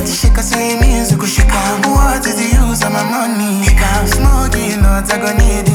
Shake 0.05 0.39
a 0.39 0.43
swing 0.43 0.81
music, 0.81 1.23
shake. 1.27 1.49
What 1.51 2.27
is 2.27 2.37
the 2.37 2.57
use 2.67 2.83
of 2.85 2.93
my 2.93 3.03
money? 3.05 3.65
Smoking 4.07 4.81
nuts, 4.83 5.11
I 5.11 5.19
gon' 5.19 5.37
need 5.39 5.69
it. 5.69 5.74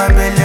My 0.00 0.08
belly, 0.14 0.39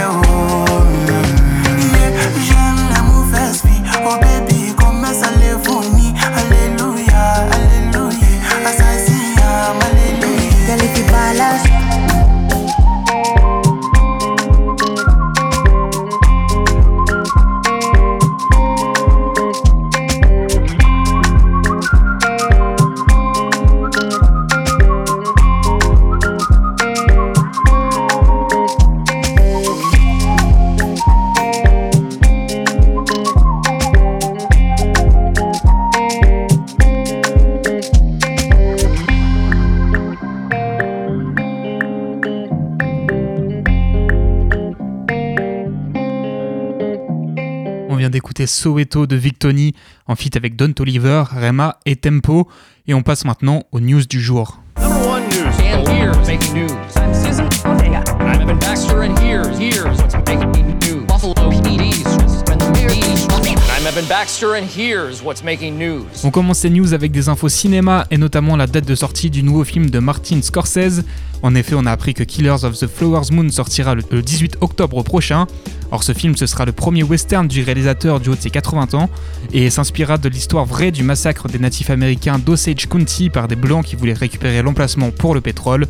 D'écouter 48.26 48.48
Soweto 48.48 49.06
de 49.06 49.14
Victoni 49.14 49.72
en 50.08 50.16
feat 50.16 50.34
avec 50.34 50.56
Don 50.56 50.72
Toliver, 50.72 51.22
Rema 51.30 51.78
et 51.86 51.94
Tempo. 51.94 52.48
Et 52.88 52.92
on 52.92 53.02
passe 53.02 53.24
maintenant 53.24 53.62
aux 53.70 53.78
news 53.78 54.04
du 54.04 54.20
jour. 54.20 54.58
On 66.22 66.30
commence 66.30 66.58
ces 66.58 66.68
news 66.68 66.92
avec 66.92 67.12
des 67.12 67.30
infos 67.30 67.48
cinéma 67.48 68.06
et 68.10 68.18
notamment 68.18 68.54
la 68.54 68.66
date 68.66 68.86
de 68.86 68.94
sortie 68.94 69.30
du 69.30 69.42
nouveau 69.42 69.64
film 69.64 69.88
de 69.88 69.98
Martin 70.00 70.42
Scorsese. 70.42 71.02
En 71.42 71.54
effet, 71.54 71.74
on 71.74 71.86
a 71.86 71.92
appris 71.92 72.12
que 72.12 72.22
Killers 72.22 72.64
of 72.64 72.76
the 72.78 72.88
Flowers 72.88 73.32
Moon 73.32 73.48
sortira 73.48 73.94
le 73.94 74.02
le 74.10 74.20
18 74.20 74.58
octobre 74.60 75.02
prochain. 75.02 75.46
Or, 75.90 76.02
ce 76.02 76.12
film, 76.12 76.36
ce 76.36 76.46
sera 76.46 76.66
le 76.66 76.72
premier 76.72 77.04
western 77.04 77.48
du 77.48 77.62
réalisateur 77.62 78.20
du 78.20 78.28
haut 78.28 78.34
de 78.34 78.40
ses 78.40 78.50
80 78.50 78.98
ans 78.98 79.08
et 79.52 79.70
s'inspirera 79.70 80.18
de 80.18 80.28
l'histoire 80.28 80.66
vraie 80.66 80.90
du 80.90 81.02
massacre 81.02 81.48
des 81.48 81.58
natifs 81.58 81.88
américains 81.88 82.38
d'Osage 82.38 82.88
County 82.88 83.30
par 83.30 83.48
des 83.48 83.56
blancs 83.56 83.86
qui 83.86 83.96
voulaient 83.96 84.12
récupérer 84.12 84.60
l'emplacement 84.62 85.10
pour 85.10 85.34
le 85.34 85.40
pétrole. 85.40 85.86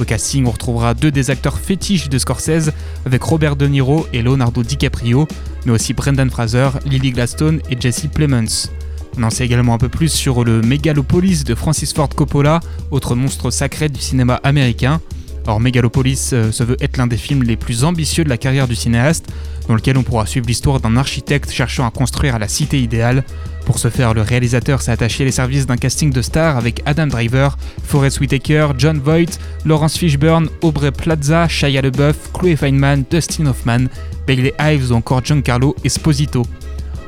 Au 0.00 0.04
casting, 0.04 0.46
on 0.46 0.50
retrouvera 0.50 0.94
deux 0.94 1.10
des 1.10 1.30
acteurs 1.30 1.58
fétiches 1.58 2.08
de 2.08 2.18
Scorsese 2.18 2.70
avec 3.04 3.22
Robert 3.22 3.54
De 3.54 3.66
Niro 3.66 4.06
et 4.14 4.22
Leonardo 4.22 4.62
DiCaprio, 4.62 5.28
mais 5.66 5.72
aussi 5.72 5.92
Brendan 5.92 6.30
Fraser, 6.30 6.70
Lily 6.86 7.12
Gladstone 7.12 7.60
et 7.68 7.78
Jesse 7.78 8.06
Plemons. 8.06 8.70
On 9.18 9.24
en 9.24 9.30
sait 9.30 9.44
également 9.44 9.74
un 9.74 9.78
peu 9.78 9.90
plus 9.90 10.08
sur 10.08 10.42
le 10.42 10.62
Megalopolis 10.62 11.44
de 11.44 11.54
Francis 11.54 11.92
Ford 11.92 12.08
Coppola, 12.08 12.60
autre 12.90 13.14
monstre 13.14 13.50
sacré 13.50 13.90
du 13.90 14.00
cinéma 14.00 14.40
américain. 14.42 15.02
Or, 15.46 15.60
Megalopolis 15.60 16.30
euh, 16.32 16.52
se 16.52 16.62
veut 16.62 16.76
être 16.80 16.96
l'un 16.96 17.06
des 17.06 17.16
films 17.16 17.42
les 17.42 17.56
plus 17.56 17.84
ambitieux 17.84 18.24
de 18.24 18.28
la 18.28 18.36
carrière 18.36 18.68
du 18.68 18.74
cinéaste, 18.74 19.26
dans 19.68 19.74
lequel 19.74 19.96
on 19.96 20.02
pourra 20.02 20.26
suivre 20.26 20.46
l'histoire 20.46 20.80
d'un 20.80 20.96
architecte 20.96 21.50
cherchant 21.50 21.86
à 21.86 21.90
construire 21.90 22.38
la 22.38 22.48
cité 22.48 22.80
idéale. 22.80 23.24
Pour 23.66 23.78
ce 23.78 23.88
faire, 23.88 24.14
le 24.14 24.22
réalisateur 24.22 24.82
s'est 24.82 24.90
attaché 24.90 25.24
les 25.24 25.30
services 25.30 25.66
d'un 25.66 25.76
casting 25.76 26.12
de 26.12 26.22
stars 26.22 26.56
avec 26.56 26.82
Adam 26.86 27.06
Driver, 27.06 27.56
Forest 27.84 28.20
Whitaker, 28.20 28.68
John 28.76 28.98
Voight, 28.98 29.38
Lawrence 29.64 29.96
Fishburne, 29.96 30.48
Aubrey 30.62 30.90
Plaza, 30.90 31.46
Shia 31.46 31.82
LaBeouf, 31.82 32.32
Chloe 32.32 32.56
Feynman, 32.56 33.04
Dustin 33.10 33.46
Hoffman, 33.46 33.86
Bailey 34.26 34.52
Ives 34.58 34.90
ou 34.90 34.94
encore 34.94 35.24
Giancarlo 35.24 35.76
Esposito. 35.84 36.42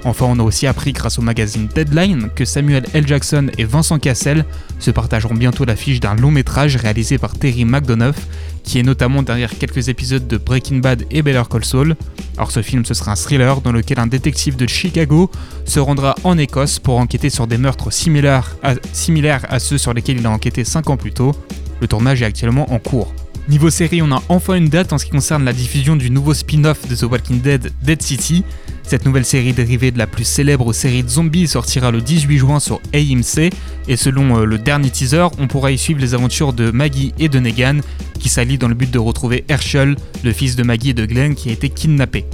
Enfin, 0.04 0.26
on 0.28 0.38
a 0.40 0.42
aussi 0.42 0.66
appris 0.66 0.92
grâce 0.92 1.18
au 1.18 1.22
magazine 1.22 1.68
Deadline 1.72 2.28
que 2.34 2.44
Samuel 2.44 2.84
L. 2.92 3.06
Jackson 3.06 3.48
et 3.56 3.64
Vincent 3.64 3.98
Cassel 3.98 4.44
se 4.80 4.90
partageront 4.90 5.34
bientôt 5.34 5.64
l'affiche 5.64 6.00
d'un 6.00 6.16
long 6.16 6.32
métrage 6.32 6.76
réalisé 6.76 7.18
par 7.18 7.38
Terry 7.38 7.64
McDonough, 7.64 8.16
qui 8.64 8.80
est 8.80 8.82
notamment 8.82 9.22
derrière 9.22 9.56
quelques 9.56 9.88
épisodes 9.88 10.26
de 10.26 10.36
Breaking 10.36 10.78
Bad 10.78 11.04
et 11.10 11.22
Better 11.22 11.42
Call 11.48 11.64
Saul. 11.64 11.96
Alors 12.36 12.50
ce 12.50 12.62
film, 12.62 12.84
ce 12.84 12.94
sera 12.94 13.12
un 13.12 13.16
thriller 13.16 13.60
dans 13.60 13.70
lequel 13.70 14.00
un 14.00 14.08
détective 14.08 14.56
de 14.56 14.66
Chicago 14.66 15.30
se 15.64 15.78
rendra 15.78 16.16
en 16.24 16.36
Écosse 16.36 16.80
pour 16.80 16.98
enquêter 16.98 17.30
sur 17.30 17.46
des 17.46 17.58
meurtres 17.58 17.92
similaires 17.92 18.56
à, 18.64 18.74
similaires 18.92 19.46
à 19.50 19.60
ceux 19.60 19.78
sur 19.78 19.94
lesquels 19.94 20.18
il 20.18 20.26
a 20.26 20.30
enquêté 20.30 20.64
5 20.64 20.90
ans 20.90 20.96
plus 20.96 21.12
tôt. 21.12 21.32
Le 21.80 21.86
tournage 21.86 22.22
est 22.22 22.26
actuellement 22.26 22.72
en 22.72 22.78
cours. 22.78 23.14
Niveau 23.48 23.70
série, 23.70 24.02
on 24.02 24.12
a 24.12 24.22
enfin 24.28 24.54
une 24.54 24.68
date 24.68 24.92
en 24.92 24.98
ce 24.98 25.04
qui 25.04 25.10
concerne 25.10 25.44
la 25.44 25.52
diffusion 25.52 25.96
du 25.96 26.10
nouveau 26.10 26.32
spin-off 26.32 26.86
de 26.88 26.94
The 26.94 27.02
Walking 27.02 27.40
Dead, 27.40 27.72
Dead 27.82 28.00
City. 28.00 28.44
Cette 28.84 29.04
nouvelle 29.04 29.24
série 29.24 29.52
dérivée 29.52 29.90
de 29.90 29.98
la 29.98 30.06
plus 30.06 30.24
célèbre 30.24 30.72
série 30.72 31.02
de 31.02 31.08
zombies 31.08 31.48
sortira 31.48 31.90
le 31.90 32.00
18 32.00 32.38
juin 32.38 32.60
sur 32.60 32.80
AMC, 32.94 33.50
et 33.88 33.96
selon 33.96 34.38
euh, 34.38 34.44
le 34.44 34.58
dernier 34.58 34.90
teaser, 34.90 35.26
on 35.38 35.48
pourra 35.48 35.72
y 35.72 35.78
suivre 35.78 36.00
les 36.00 36.14
aventures 36.14 36.52
de 36.52 36.70
Maggie 36.70 37.14
et 37.18 37.28
de 37.28 37.40
Negan, 37.40 37.80
qui 38.18 38.28
s'allient 38.28 38.58
dans 38.58 38.68
le 38.68 38.74
but 38.74 38.90
de 38.90 38.98
retrouver 38.98 39.44
Herschel, 39.48 39.96
le 40.22 40.32
fils 40.32 40.54
de 40.54 40.62
Maggie 40.62 40.90
et 40.90 40.94
de 40.94 41.04
Glenn 41.04 41.34
qui 41.34 41.50
a 41.50 41.52
été 41.52 41.68
kidnappé. 41.68 42.24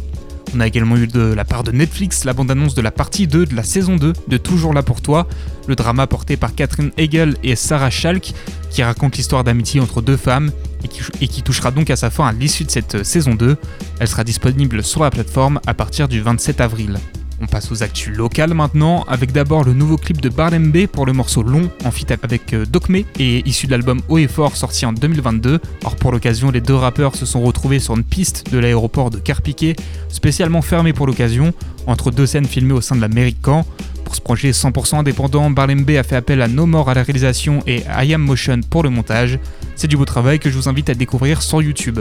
On 0.55 0.61
a 0.61 0.66
également 0.66 0.96
eu 0.96 1.07
de 1.07 1.20
la 1.34 1.44
part 1.44 1.62
de 1.62 1.72
Netflix 1.72 2.24
la 2.24 2.32
bande-annonce 2.32 2.74
de 2.74 2.82
la 2.82 2.90
partie 2.90 3.26
2 3.26 3.46
de 3.46 3.55
la 3.55 3.62
saison 3.62 3.96
2 3.96 4.12
de 4.28 4.36
Toujours 4.36 4.72
là 4.72 4.82
pour 4.82 5.03
toi, 5.03 5.28
le 5.66 5.74
drama 5.74 6.07
porté 6.07 6.36
par 6.36 6.55
Catherine 6.55 6.90
Hegel 6.96 7.36
et 7.42 7.55
Sarah 7.57 7.90
Schalk, 7.90 8.32
qui 8.70 8.82
raconte 8.82 9.16
l'histoire 9.16 9.44
d'amitié 9.44 9.80
entre 9.80 10.01
deux 10.01 10.16
femmes 10.16 10.51
et 10.84 10.88
qui, 10.88 11.03
et 11.20 11.28
qui 11.28 11.42
touchera 11.42 11.70
donc 11.70 11.90
à 11.90 11.96
sa 11.96 12.11
fin 12.11 12.26
à 12.26 12.32
l'issue 12.32 12.64
de 12.64 12.70
cette 12.70 13.05
saison 13.05 13.34
2. 13.34 13.57
Elle 14.01 14.09
sera 14.09 14.24
disponible 14.24 14.82
sur 14.82 15.03
la 15.03 15.11
plateforme 15.11 15.61
à 15.66 15.74
partir 15.74 16.09
du 16.09 16.20
27 16.20 16.61
avril. 16.61 16.99
On 17.41 17.47
passe 17.47 17.70
aux 17.70 17.84
actus 17.84 18.16
locales 18.16 18.53
maintenant, 18.53 19.05
avec 19.07 19.30
d'abord 19.30 19.62
le 19.62 19.72
nouveau 19.72 19.97
clip 19.97 20.20
de 20.20 20.28
Barlembe 20.28 20.89
pour 20.89 21.07
le 21.07 21.12
morceau 21.12 21.45
Long 21.45 21.70
en 21.84 21.93
feat 21.93 22.11
avec 22.11 22.53
euh, 22.53 22.66
Docme 22.66 22.97
et 22.97 23.49
issu 23.49 23.66
de 23.66 23.72
l'album 23.72 24.01
Haut 24.09 24.18
et 24.18 24.26
Fort 24.26 24.57
sorti 24.57 24.84
en 24.86 24.93
2022. 24.93 25.61
Or 25.84 25.95
pour 25.95 26.11
l'occasion, 26.11 26.51
les 26.51 26.61
deux 26.61 26.74
rappeurs 26.74 27.14
se 27.14 27.26
sont 27.26 27.41
retrouvés 27.41 27.78
sur 27.78 27.97
une 27.97 28.03
piste 28.03 28.51
de 28.51 28.59
l'aéroport 28.59 29.11
de 29.11 29.18
Carpiquet, 29.18 29.76
spécialement 30.09 30.62
fermée 30.62 30.93
pour 30.93 31.07
l'occasion, 31.07 31.53
entre 31.86 32.11
deux 32.11 32.26
scènes 32.26 32.45
filmées 32.45 32.74
au 32.74 32.80
sein 32.80 32.97
de 32.97 33.01
la 33.01 33.09
mairie 33.09 33.34
de 33.34 33.47
Caen. 33.47 33.64
Pour 34.05 34.16
ce 34.16 34.20
projet 34.20 34.51
100% 34.51 34.97
indépendant, 34.97 35.49
Barlembe 35.51 35.91
a 35.91 36.03
fait 36.03 36.16
appel 36.16 36.43
à 36.43 36.49
No 36.49 36.66
More 36.66 36.91
à 36.91 36.95
la 36.95 37.05
réalisation 37.05 37.62
et 37.68 37.84
à 37.86 38.05
I 38.05 38.14
Am 38.14 38.22
Motion 38.22 38.61
pour 38.68 38.82
le 38.82 38.91
montage. 38.91 39.39
C'est 39.76 39.86
du 39.86 39.97
beau 39.97 40.07
travail 40.07 40.41
que 40.41 40.51
je 40.51 40.57
vous 40.57 40.68
invite 40.68 40.91
à 40.91 40.95
découvrir 40.95 41.43
sur 41.43 41.62
YouTube. 41.62 42.01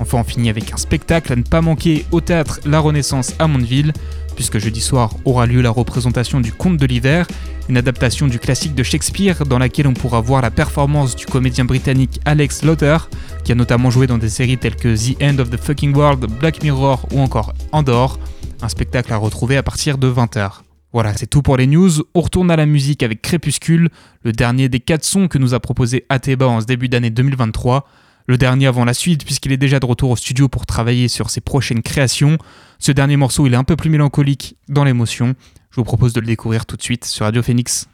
Enfin, 0.00 0.18
on 0.18 0.24
finit 0.24 0.48
avec 0.48 0.72
un 0.72 0.76
spectacle 0.76 1.32
à 1.32 1.36
ne 1.36 1.42
pas 1.42 1.60
manquer 1.60 2.06
au 2.12 2.20
théâtre 2.20 2.60
La 2.64 2.78
Renaissance 2.78 3.34
à 3.38 3.48
Mondeville 3.48 3.92
puisque 4.38 4.58
jeudi 4.58 4.80
soir 4.80 5.16
aura 5.24 5.46
lieu 5.46 5.60
la 5.60 5.70
représentation 5.70 6.40
du 6.40 6.52
Conte 6.52 6.76
de 6.76 6.86
l'hiver, 6.86 7.26
une 7.68 7.76
adaptation 7.76 8.28
du 8.28 8.38
classique 8.38 8.72
de 8.72 8.84
Shakespeare 8.84 9.44
dans 9.44 9.58
laquelle 9.58 9.88
on 9.88 9.94
pourra 9.94 10.20
voir 10.20 10.42
la 10.42 10.52
performance 10.52 11.16
du 11.16 11.26
comédien 11.26 11.64
britannique 11.64 12.20
Alex 12.24 12.62
Lotter, 12.62 12.98
qui 13.42 13.50
a 13.50 13.56
notamment 13.56 13.90
joué 13.90 14.06
dans 14.06 14.16
des 14.16 14.28
séries 14.28 14.56
telles 14.56 14.76
que 14.76 14.94
The 14.94 15.20
End 15.20 15.40
of 15.40 15.50
the 15.50 15.56
Fucking 15.56 15.92
World, 15.92 16.24
Black 16.38 16.62
Mirror 16.62 17.08
ou 17.12 17.18
encore 17.18 17.52
Andor, 17.72 18.20
un 18.62 18.68
spectacle 18.68 19.12
à 19.12 19.16
retrouver 19.16 19.56
à 19.56 19.64
partir 19.64 19.98
de 19.98 20.08
20h. 20.08 20.60
Voilà, 20.92 21.16
c'est 21.16 21.26
tout 21.26 21.42
pour 21.42 21.56
les 21.56 21.66
news. 21.66 21.90
On 22.14 22.20
retourne 22.20 22.52
à 22.52 22.56
la 22.56 22.64
musique 22.64 23.02
avec 23.02 23.20
Crépuscule, 23.20 23.90
le 24.22 24.30
dernier 24.30 24.68
des 24.68 24.78
quatre 24.78 25.04
sons 25.04 25.26
que 25.26 25.38
nous 25.38 25.52
a 25.52 25.58
proposé 25.58 26.06
Ateba 26.10 26.46
en 26.46 26.60
ce 26.60 26.66
début 26.66 26.88
d'année 26.88 27.10
2023 27.10 27.88
le 28.28 28.36
dernier 28.36 28.66
avant 28.66 28.84
la 28.84 28.94
suite, 28.94 29.24
puisqu'il 29.24 29.52
est 29.52 29.56
déjà 29.56 29.80
de 29.80 29.86
retour 29.86 30.10
au 30.10 30.16
studio 30.16 30.48
pour 30.48 30.66
travailler 30.66 31.08
sur 31.08 31.30
ses 31.30 31.40
prochaines 31.40 31.82
créations. 31.82 32.36
Ce 32.78 32.92
dernier 32.92 33.16
morceau, 33.16 33.46
il 33.46 33.54
est 33.54 33.56
un 33.56 33.64
peu 33.64 33.74
plus 33.74 33.88
mélancolique 33.88 34.56
dans 34.68 34.84
l'émotion. 34.84 35.34
Je 35.70 35.76
vous 35.76 35.84
propose 35.84 36.12
de 36.12 36.20
le 36.20 36.26
découvrir 36.26 36.66
tout 36.66 36.76
de 36.76 36.82
suite 36.82 37.06
sur 37.06 37.24
Radio 37.24 37.42
Phoenix. 37.42 37.88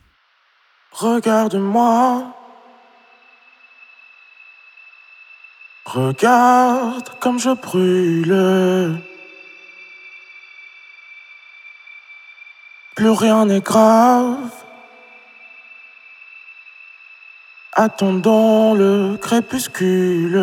Regarde-moi. 0.91 2.35
Regarde 5.87 7.09
comme 7.21 7.39
je 7.39 7.51
brûle. 7.51 9.01
Plus 12.97 13.11
rien 13.11 13.47
n'est 13.47 13.61
grave. 13.61 14.64
Attendons 17.77 18.75
le 18.75 19.17
crépuscule. 19.21 20.41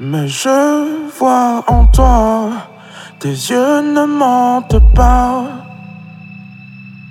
Mais 0.00 0.26
je 0.26 1.08
vois 1.16 1.62
en 1.68 1.86
toi, 1.86 2.50
tes 3.20 3.28
yeux 3.28 3.82
ne 3.82 4.04
mentent 4.04 4.82
pas. 4.96 5.44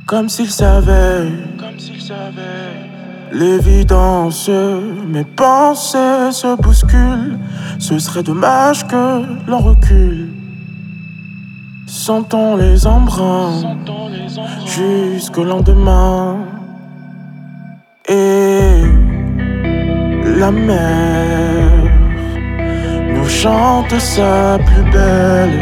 Comme 0.05 0.27
s'ils 0.27 0.51
savaient, 0.51 1.29
comme 1.57 1.79
s'ils 1.79 2.01
savaient. 2.01 2.89
L'évidence, 3.31 4.49
mes 4.49 5.23
pensées 5.23 6.31
se 6.33 6.53
bousculent. 6.57 7.39
Ce 7.79 7.97
serait 7.97 8.23
dommage 8.23 8.85
que 8.87 9.23
l'on 9.47 9.59
recule. 9.59 10.27
Sentons 11.87 12.57
les 12.57 12.85
embruns 12.85 13.77
jusqu'au 14.65 15.45
lendemain 15.45 16.39
la 20.37 20.51
mer 20.51 21.71
nous 23.13 23.29
chante 23.29 23.97
sa 23.99 24.57
plus 24.65 24.85
belle 24.91 25.59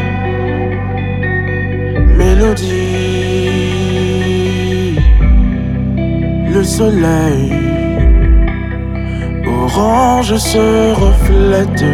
mélodie. 2.18 2.72
Le 6.54 6.64
soleil 6.64 7.52
orange 9.48 10.36
se 10.38 10.94
reflète 11.06 11.86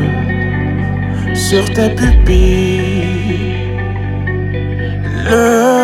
sur 1.33 1.65
tes 1.73 1.89
pupilles. 1.89 3.55
Le 5.29 5.77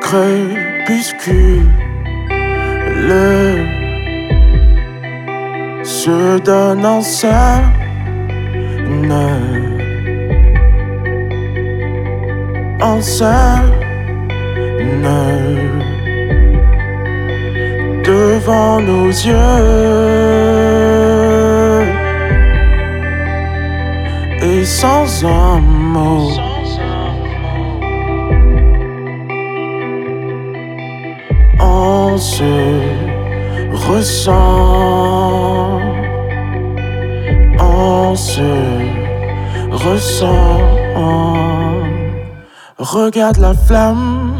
crépuscule 0.00 1.83
se 5.82 6.38
donne 6.38 6.86
en 6.86 7.00
scène 7.02 7.84
en 12.80 13.00
scène 13.00 13.72
devant 18.04 18.80
nos 18.80 19.08
yeux. 19.08 19.34
Et 24.42 24.64
sans 24.64 25.24
un 25.24 25.60
mot. 25.60 26.30
Se 32.16 32.93
ressent, 33.88 35.80
on 37.60 38.16
se 38.16 38.52
ressent. 39.70 40.74
Regarde 42.78 43.38
la 43.38 43.54
flamme, 43.54 44.32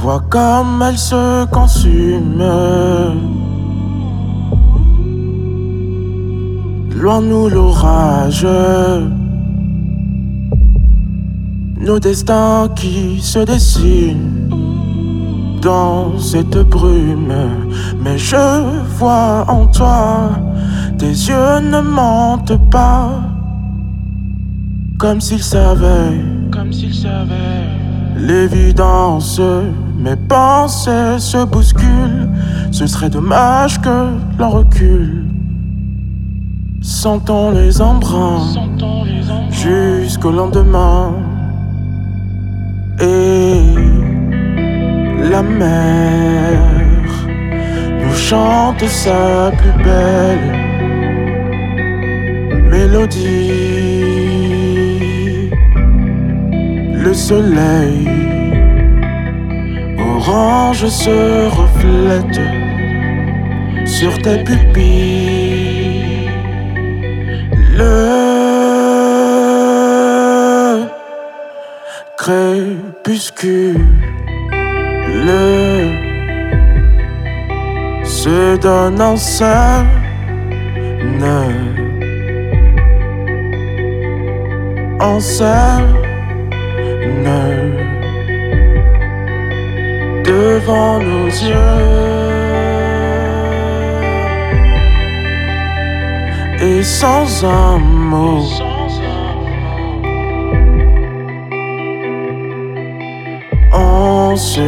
vois 0.00 0.22
comme 0.28 0.82
elle 0.86 0.98
se 0.98 1.46
consume. 1.46 2.42
Loin 6.94 7.20
nous 7.20 7.48
l'orage, 7.48 8.46
nos 11.78 11.98
destins 12.00 12.68
qui 12.74 13.20
se 13.20 13.40
dessinent 13.40 14.75
dans 15.66 16.16
cette 16.16 16.58
brume. 16.58 17.34
Mais 18.02 18.16
je 18.16 18.46
vois 18.98 19.44
en 19.48 19.66
toi, 19.66 20.30
tes 20.96 21.14
yeux 21.30 21.60
ne 21.60 21.80
mentent 21.80 22.60
pas, 22.70 23.10
comme 24.96 25.20
s'ils 25.20 25.42
savaient, 25.42 26.20
comme 26.52 26.72
s'ils 26.72 26.94
savaient. 26.94 27.66
L'évidence, 28.16 29.40
mes 29.98 30.16
pensées 30.16 31.18
se 31.18 31.44
bousculent. 31.44 32.28
Ce 32.70 32.86
serait 32.86 33.10
dommage 33.10 33.80
que 33.80 33.98
l'on 34.38 34.50
recule. 34.50 35.24
Sentons 36.80 37.50
les 37.50 37.82
embruns 37.82 38.54
jusqu'au 39.50 40.30
lendemain. 40.30 41.12
Et 43.00 43.65
la 45.30 45.42
mer 45.42 46.58
nous 48.00 48.14
chante 48.14 48.84
sa 48.86 49.50
plus 49.58 49.76
belle 49.84 50.52
mélodie. 52.70 53.56
Le 57.04 57.12
soleil 57.14 58.08
orange 59.98 60.86
se 60.86 61.48
reflète 61.60 62.40
sur 63.86 64.16
tes 64.22 64.38
pupilles. 64.44 66.30
Le 67.78 68.46
crépuscule 72.16 73.95
Le 75.08 76.06
se 78.04 78.56
donne 78.56 79.00
en 79.00 79.16
scène 79.16 79.86
en 85.00 85.20
scène 85.20 85.94
devant 90.24 90.98
nos 90.98 91.26
yeux 91.26 91.96
et 96.60 96.82
sans 96.82 97.44
un 97.44 97.78
mot. 97.78 98.75
Se 104.36 104.60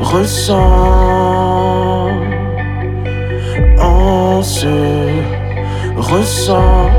ressent, 0.00 0.56
on 3.78 4.42
se 4.42 5.08
ressent. 5.96 6.90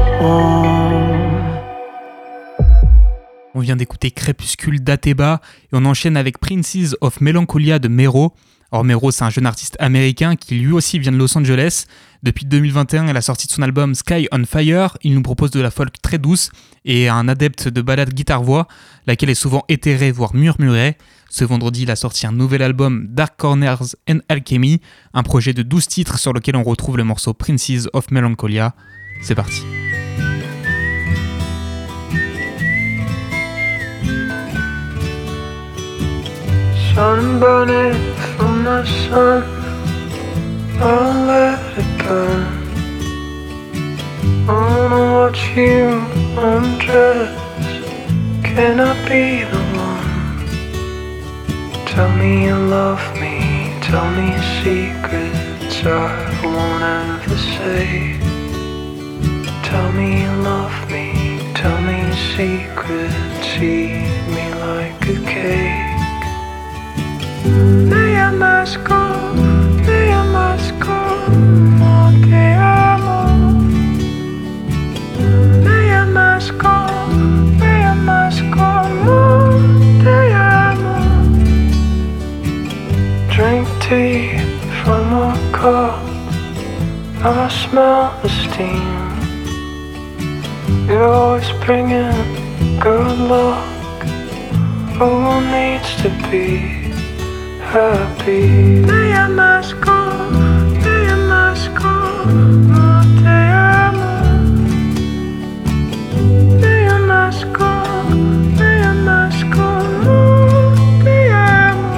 On 3.55 3.59
vient 3.59 3.75
d'écouter 3.75 4.11
Crépuscule 4.11 4.83
d'Ateba 4.83 5.41
et 5.65 5.69
on 5.73 5.85
enchaîne 5.85 6.17
avec 6.17 6.37
Princes 6.39 6.95
of 7.01 7.19
Melancholia 7.21 7.79
de 7.79 7.87
Mero. 7.87 8.33
Or, 8.75 8.83
Mero, 8.83 9.11
c'est 9.11 9.23
un 9.23 9.29
jeune 9.29 9.45
artiste 9.45 9.77
américain 9.77 10.35
qui 10.35 10.55
lui 10.55 10.73
aussi 10.73 10.97
vient 10.97 11.11
de 11.11 11.17
Los 11.17 11.37
Angeles. 11.37 11.85
Depuis 12.23 12.43
2021 12.43 13.07
et 13.07 13.13
la 13.13 13.21
sortie 13.21 13.45
de 13.45 13.51
son 13.51 13.61
album 13.61 13.93
Sky 13.93 14.27
on 14.31 14.45
Fire, 14.45 14.97
il 15.03 15.13
nous 15.13 15.21
propose 15.21 15.51
de 15.51 15.61
la 15.61 15.69
folk 15.69 16.01
très 16.01 16.17
douce 16.17 16.49
et 16.83 17.07
un 17.07 17.27
adepte 17.27 17.67
de 17.67 17.81
balade 17.83 18.11
guitare-voix, 18.11 18.67
laquelle 19.05 19.29
est 19.29 19.35
souvent 19.35 19.63
éthérée, 19.69 20.11
voire 20.11 20.33
murmurée. 20.33 20.97
Ce 21.29 21.45
vendredi, 21.45 21.83
il 21.83 21.91
a 21.91 21.95
sorti 21.95 22.25
un 22.25 22.31
nouvel 22.31 22.63
album 22.63 23.05
Dark 23.11 23.35
Corners 23.37 23.93
and 24.09 24.21
Alchemy, 24.27 24.81
un 25.13 25.21
projet 25.21 25.53
de 25.53 25.61
12 25.61 25.87
titres 25.87 26.17
sur 26.17 26.33
lequel 26.33 26.55
on 26.55 26.63
retrouve 26.63 26.97
le 26.97 27.03
morceau 27.03 27.35
Princes 27.35 27.87
of 27.93 28.09
Melancholia. 28.09 28.73
C'est 29.21 29.35
parti. 29.35 29.61
Sun 36.93 37.39
burning 37.39 37.93
from 38.37 38.63
the 38.63 38.85
sun. 38.85 39.43
I'll 40.79 41.25
let 41.25 41.59
it 41.77 41.91
burn. 42.03 42.43
I 44.47 44.51
wanna 44.51 45.03
watch 45.17 45.41
you 45.55 45.85
undress. 46.37 47.31
Can 48.43 48.79
I 48.79 48.93
be 49.09 49.43
the 49.51 49.63
one? 49.87 50.11
Tell 51.87 52.11
me 52.19 52.45
you 52.45 52.57
love 52.77 53.05
me. 53.21 53.35
Tell 53.81 54.09
me 54.19 54.29
secrets 54.61 55.77
I 55.85 56.09
won't 56.43 56.83
ever 56.83 57.37
say. 57.55 58.19
Tell 59.67 59.89
me 59.97 60.07
you 60.23 60.33
love 60.51 60.77
me. 60.91 61.07
Tell 61.55 61.79
me 61.89 61.99
secrets. 62.35 63.47
Eat 63.57 64.23
me 64.35 64.45
like 64.65 65.01
a 65.07 65.17
cake. 65.33 65.92
I 87.25 87.47
smell 87.47 88.19
the 88.21 88.27
steam. 88.27 88.83
You're 90.87 91.03
always 91.03 91.49
bringing 91.65 92.79
good 92.81 93.17
luck. 93.17 94.03
Who 94.97 95.39
needs 95.49 95.95
to 96.01 96.09
be? 96.29 96.82
Happy. 97.73 98.85
Me 98.85 99.13
amasco, 99.25 99.97
me 100.85 100.97
amasco, 101.17 101.93
no 102.69 102.87
te 103.23 103.39
amo. 103.81 104.13
Me 106.61 106.75
amasco, 106.97 107.69
me 108.59 108.71
amasco, 108.93 109.65
no 110.05 110.19
te 111.03 111.17
amo. 111.31 111.93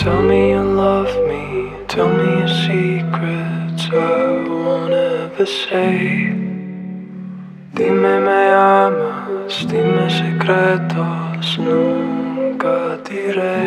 Tell 0.00 0.22
me 0.22 0.50
you 0.50 0.62
love 0.82 1.14
me, 1.30 1.72
tell 1.88 2.10
me 2.18 2.28
your 2.40 2.52
secrets 2.66 3.84
I 3.90 4.44
won't 4.48 4.92
ever 4.92 5.46
say. 5.46 6.34
Dime 7.74 8.14
me 8.26 8.42
amas, 8.52 9.54
dime 9.70 10.06
secretos, 10.20 11.58
nunca 11.58 12.98
diré. 13.08 13.57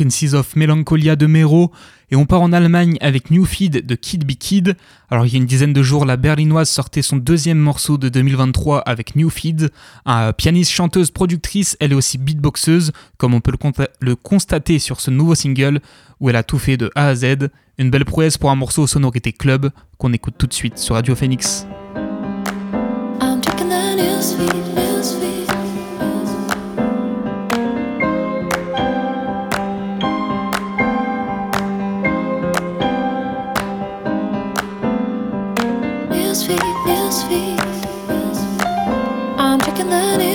Of 0.00 0.56
Melancholia 0.56 1.14
de 1.14 1.26
Mero 1.26 1.70
et 2.10 2.16
on 2.16 2.24
part 2.24 2.40
en 2.40 2.54
Allemagne 2.54 2.96
avec 3.02 3.30
New 3.30 3.44
Feed 3.44 3.84
de 3.84 3.94
Kid 3.94 4.24
Be 4.24 4.32
Kid. 4.32 4.74
Alors 5.10 5.26
il 5.26 5.32
y 5.32 5.36
a 5.36 5.38
une 5.38 5.46
dizaine 5.46 5.74
de 5.74 5.82
jours, 5.82 6.06
la 6.06 6.16
berlinoise 6.16 6.70
sortait 6.70 7.02
son 7.02 7.18
deuxième 7.18 7.58
morceau 7.58 7.98
de 7.98 8.08
2023 8.08 8.78
avec 8.80 9.14
New 9.14 9.28
Feed, 9.28 9.70
un 10.06 10.32
pianiste, 10.32 10.70
chanteuse, 10.70 11.10
productrice, 11.10 11.76
elle 11.80 11.92
est 11.92 11.96
aussi 11.96 12.16
beatboxeuse, 12.16 12.92
comme 13.18 13.34
on 13.34 13.40
peut 13.42 13.52
le, 14.00 14.16
constater 14.16 14.78
sur 14.78 15.02
ce 15.02 15.10
nouveau 15.10 15.34
single 15.34 15.80
où 16.18 16.30
elle 16.30 16.36
a 16.36 16.42
tout 16.42 16.58
fait 16.58 16.78
de 16.78 16.90
A 16.94 17.08
à 17.08 17.14
Z. 17.14 17.50
Une 17.76 17.90
belle 17.90 18.06
prouesse 18.06 18.38
pour 18.38 18.50
un 18.50 18.56
morceau 18.56 18.84
aux 18.84 18.86
sonorités 18.86 19.32
club 19.32 19.70
qu'on 19.98 20.14
écoute 20.14 20.34
tout 20.38 20.46
de 20.46 20.54
suite 20.54 20.78
sur 20.78 20.94
Radio 20.94 21.14
Phoenix. 21.14 21.66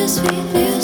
This 0.06 0.20
be. 0.20 0.75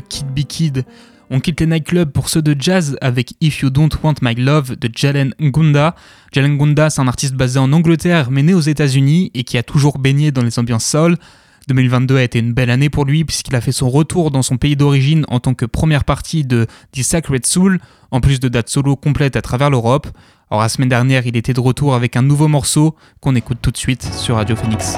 Kid 0.00 0.26
Be 0.34 0.44
Kid. 0.46 0.84
On 1.30 1.40
quitte 1.40 1.60
les 1.60 1.66
nightclubs 1.66 2.10
pour 2.10 2.30
ceux 2.30 2.40
de 2.40 2.56
jazz 2.58 2.96
avec 3.02 3.34
If 3.42 3.60
You 3.60 3.70
Don't 3.70 3.90
Want 4.02 4.14
My 4.22 4.34
Love 4.34 4.76
de 4.76 4.88
Jalen 4.94 5.34
Gunda. 5.40 5.94
Jalen 6.32 6.56
Gunda, 6.56 6.88
c'est 6.88 7.02
un 7.02 7.08
artiste 7.08 7.34
basé 7.34 7.58
en 7.58 7.72
Angleterre 7.72 8.30
mais 8.30 8.42
né 8.42 8.54
aux 8.54 8.60
États-Unis 8.60 9.30
et 9.34 9.44
qui 9.44 9.58
a 9.58 9.62
toujours 9.62 9.98
baigné 9.98 10.30
dans 10.30 10.42
les 10.42 10.58
ambiances 10.58 10.86
soul. 10.86 11.16
2022 11.68 12.16
a 12.16 12.22
été 12.22 12.38
une 12.38 12.54
belle 12.54 12.70
année 12.70 12.88
pour 12.88 13.04
lui 13.04 13.24
puisqu'il 13.24 13.54
a 13.54 13.60
fait 13.60 13.72
son 13.72 13.90
retour 13.90 14.30
dans 14.30 14.42
son 14.42 14.56
pays 14.56 14.74
d'origine 14.74 15.26
en 15.28 15.38
tant 15.38 15.52
que 15.52 15.66
première 15.66 16.04
partie 16.04 16.44
de 16.44 16.66
The 16.92 17.02
Sacred 17.02 17.44
Soul, 17.44 17.78
en 18.10 18.20
plus 18.20 18.40
de 18.40 18.48
dates 18.48 18.70
solo 18.70 18.96
complètes 18.96 19.36
à 19.36 19.42
travers 19.42 19.68
l'Europe. 19.68 20.06
Or 20.50 20.62
la 20.62 20.70
semaine 20.70 20.88
dernière, 20.88 21.26
il 21.26 21.36
était 21.36 21.52
de 21.52 21.60
retour 21.60 21.94
avec 21.94 22.16
un 22.16 22.22
nouveau 22.22 22.48
morceau 22.48 22.96
qu'on 23.20 23.34
écoute 23.34 23.58
tout 23.60 23.70
de 23.70 23.76
suite 23.76 24.02
sur 24.02 24.36
Radio 24.36 24.56
Phoenix. 24.56 24.96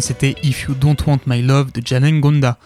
L'instant, 0.00 0.14
c'était 0.14 0.34
If 0.42 0.62
You 0.62 0.74
Don't 0.74 0.96
Want 1.06 1.20
My 1.26 1.42
Love 1.42 1.72
de 1.72 1.82
Janen 1.84 2.20
Gonda. 2.20 2.58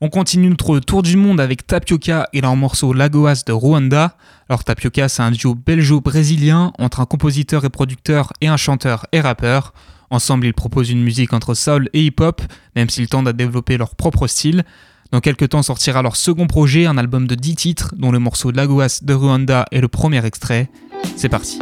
On 0.00 0.10
continue 0.10 0.48
notre 0.48 0.80
tour 0.80 1.02
du 1.02 1.16
monde 1.16 1.40
avec 1.40 1.66
Tapioca 1.66 2.28
et 2.32 2.40
leur 2.40 2.56
morceau 2.56 2.92
Lagoas 2.92 3.42
de 3.46 3.52
Rwanda. 3.52 4.16
Alors 4.48 4.64
Tapioca, 4.64 5.08
c'est 5.08 5.22
un 5.22 5.30
duo 5.30 5.54
belgeo-brésilien 5.54 6.72
entre 6.78 7.00
un 7.00 7.06
compositeur 7.06 7.64
et 7.64 7.70
producteur 7.70 8.32
et 8.40 8.48
un 8.48 8.56
chanteur 8.56 9.06
et 9.12 9.20
rappeur. 9.20 9.72
Ensemble, 10.10 10.46
ils 10.46 10.54
proposent 10.54 10.90
une 10.90 11.02
musique 11.02 11.32
entre 11.32 11.54
soul 11.54 11.88
et 11.94 12.04
hip-hop, 12.04 12.42
même 12.76 12.90
s'ils 12.90 13.08
tendent 13.08 13.28
à 13.28 13.32
développer 13.32 13.78
leur 13.78 13.94
propre 13.94 14.26
style. 14.26 14.64
Dans 15.10 15.20
quelques 15.20 15.50
temps 15.50 15.62
sortira 15.62 16.02
leur 16.02 16.16
second 16.16 16.46
projet, 16.46 16.86
un 16.86 16.98
album 16.98 17.26
de 17.26 17.34
10 17.34 17.54
titres, 17.56 17.94
dont 17.96 18.10
le 18.10 18.18
morceau 18.18 18.50
Lagoas 18.50 19.00
de 19.02 19.14
Rwanda 19.14 19.64
est 19.70 19.80
le 19.80 19.88
premier 19.88 20.24
extrait. 20.24 20.70
C'est 21.16 21.28
parti. 21.28 21.58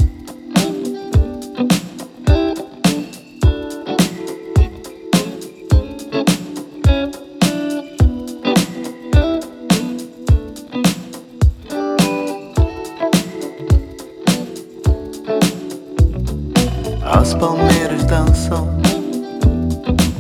As 17.13 17.35
palmeiras 17.35 18.05
dançam 18.05 18.67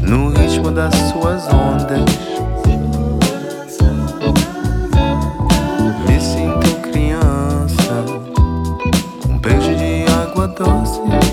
no 0.02 0.28
ritmo 0.28 0.70
das 0.70 0.94
suas 0.94 1.48
ondas. 1.48 2.04
Me 6.06 6.20
sinto 6.20 6.90
criança, 6.90 8.04
um 9.28 9.38
beijo 9.38 9.74
de 9.74 10.04
água 10.12 10.46
doce. 10.48 11.31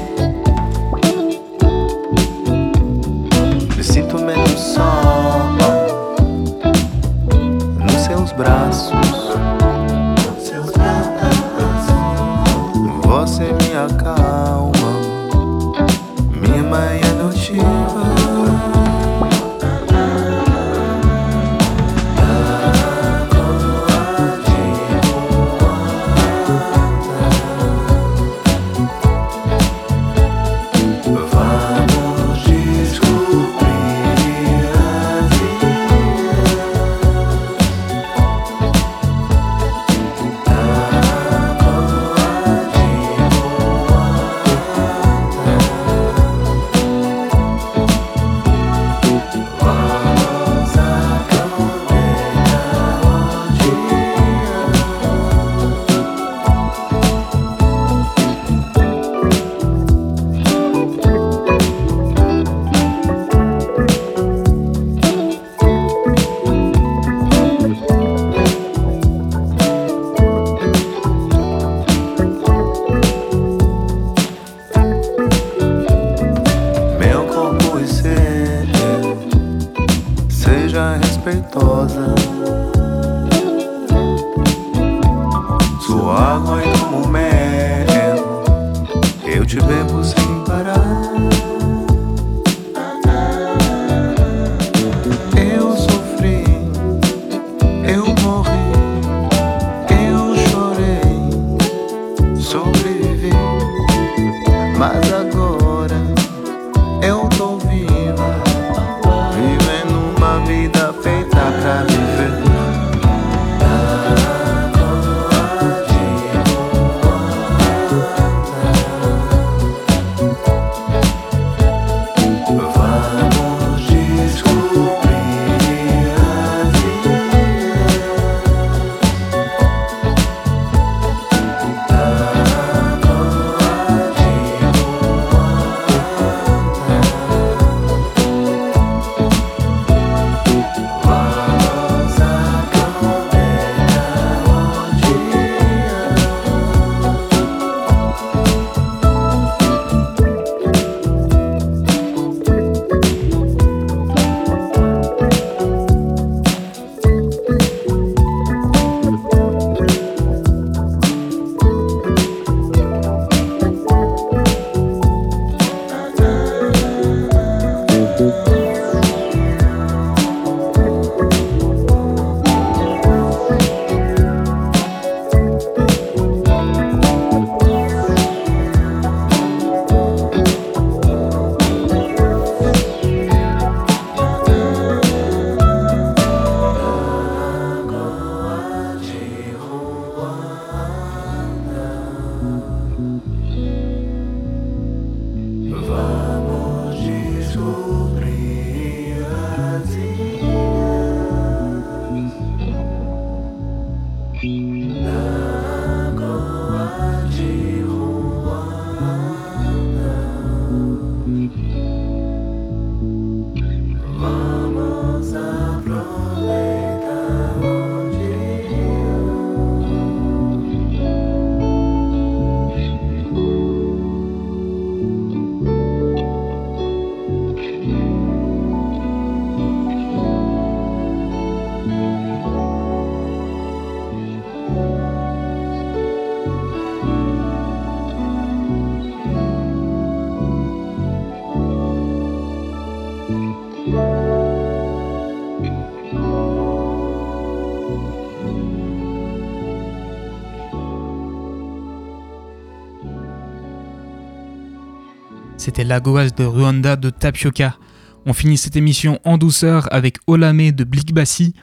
C'était 255.70 255.84
Lagoas 255.84 256.32
de 256.32 256.46
Rwanda 256.46 256.96
de 256.96 257.12
Tapioca. 257.12 257.78
On 258.26 258.34
finit 258.34 258.58
cette 258.58 258.76
émission 258.76 259.20
en 259.24 259.38
douceur 259.38 259.88
avec 259.92 260.18
Olame 260.26 260.72
de 260.72 260.84
Blikbassi. 260.84 261.54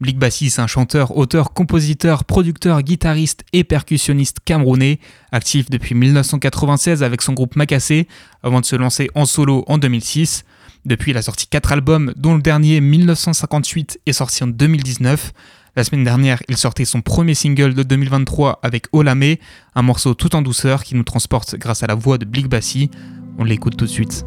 Blikbassi, 0.00 0.50
c'est 0.50 0.62
un 0.62 0.68
chanteur, 0.68 1.16
auteur, 1.16 1.52
compositeur, 1.52 2.24
producteur, 2.24 2.82
guitariste 2.82 3.42
et 3.52 3.64
percussionniste 3.64 4.38
camerounais, 4.44 5.00
actif 5.32 5.68
depuis 5.68 5.96
1996 5.96 7.02
avec 7.02 7.22
son 7.22 7.32
groupe 7.32 7.56
Makassé, 7.56 8.06
avant 8.44 8.60
de 8.60 8.66
se 8.66 8.76
lancer 8.76 9.10
en 9.16 9.26
solo 9.26 9.64
en 9.66 9.78
2006. 9.78 10.44
Depuis, 10.84 11.10
il 11.10 11.16
a 11.16 11.22
sorti 11.22 11.48
4 11.48 11.72
albums, 11.72 12.12
dont 12.16 12.36
le 12.36 12.42
dernier 12.42 12.80
1958 12.80 13.98
est 14.06 14.12
sorti 14.12 14.44
en 14.44 14.46
2019. 14.46 15.32
La 15.74 15.82
semaine 15.82 16.04
dernière, 16.04 16.40
il 16.48 16.56
sortait 16.56 16.84
son 16.84 17.02
premier 17.02 17.34
single 17.34 17.74
de 17.74 17.82
2023 17.82 18.60
avec 18.62 18.86
Olame, 18.92 19.34
un 19.74 19.82
morceau 19.82 20.14
tout 20.14 20.36
en 20.36 20.40
douceur 20.40 20.84
qui 20.84 20.94
nous 20.94 21.02
transporte 21.02 21.56
grâce 21.56 21.82
à 21.82 21.88
la 21.88 21.96
voix 21.96 22.16
de 22.16 22.24
Blikbassi. 22.24 22.90
On 23.38 23.44
l'écoute 23.44 23.76
tout 23.76 23.84
de 23.84 23.90
suite. 23.90 24.24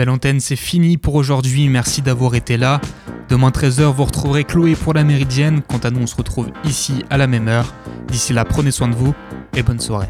Belle 0.00 0.08
antenne, 0.08 0.40
c'est 0.40 0.56
fini 0.56 0.96
pour 0.96 1.14
aujourd'hui. 1.14 1.68
Merci 1.68 2.00
d'avoir 2.00 2.34
été 2.34 2.56
là. 2.56 2.80
Demain 3.28 3.50
13h, 3.50 3.92
vous 3.92 4.06
retrouverez 4.06 4.44
Chloé 4.44 4.74
pour 4.74 4.94
la 4.94 5.04
Méridienne. 5.04 5.60
Quant 5.60 5.76
à 5.76 5.90
nous, 5.90 6.00
on 6.00 6.06
se 6.06 6.16
retrouve 6.16 6.50
ici 6.64 7.04
à 7.10 7.18
la 7.18 7.26
même 7.26 7.48
heure. 7.48 7.74
D'ici 8.08 8.32
là, 8.32 8.46
prenez 8.46 8.70
soin 8.70 8.88
de 8.88 8.94
vous 8.94 9.14
et 9.54 9.62
bonne 9.62 9.78
soirée. 9.78 10.08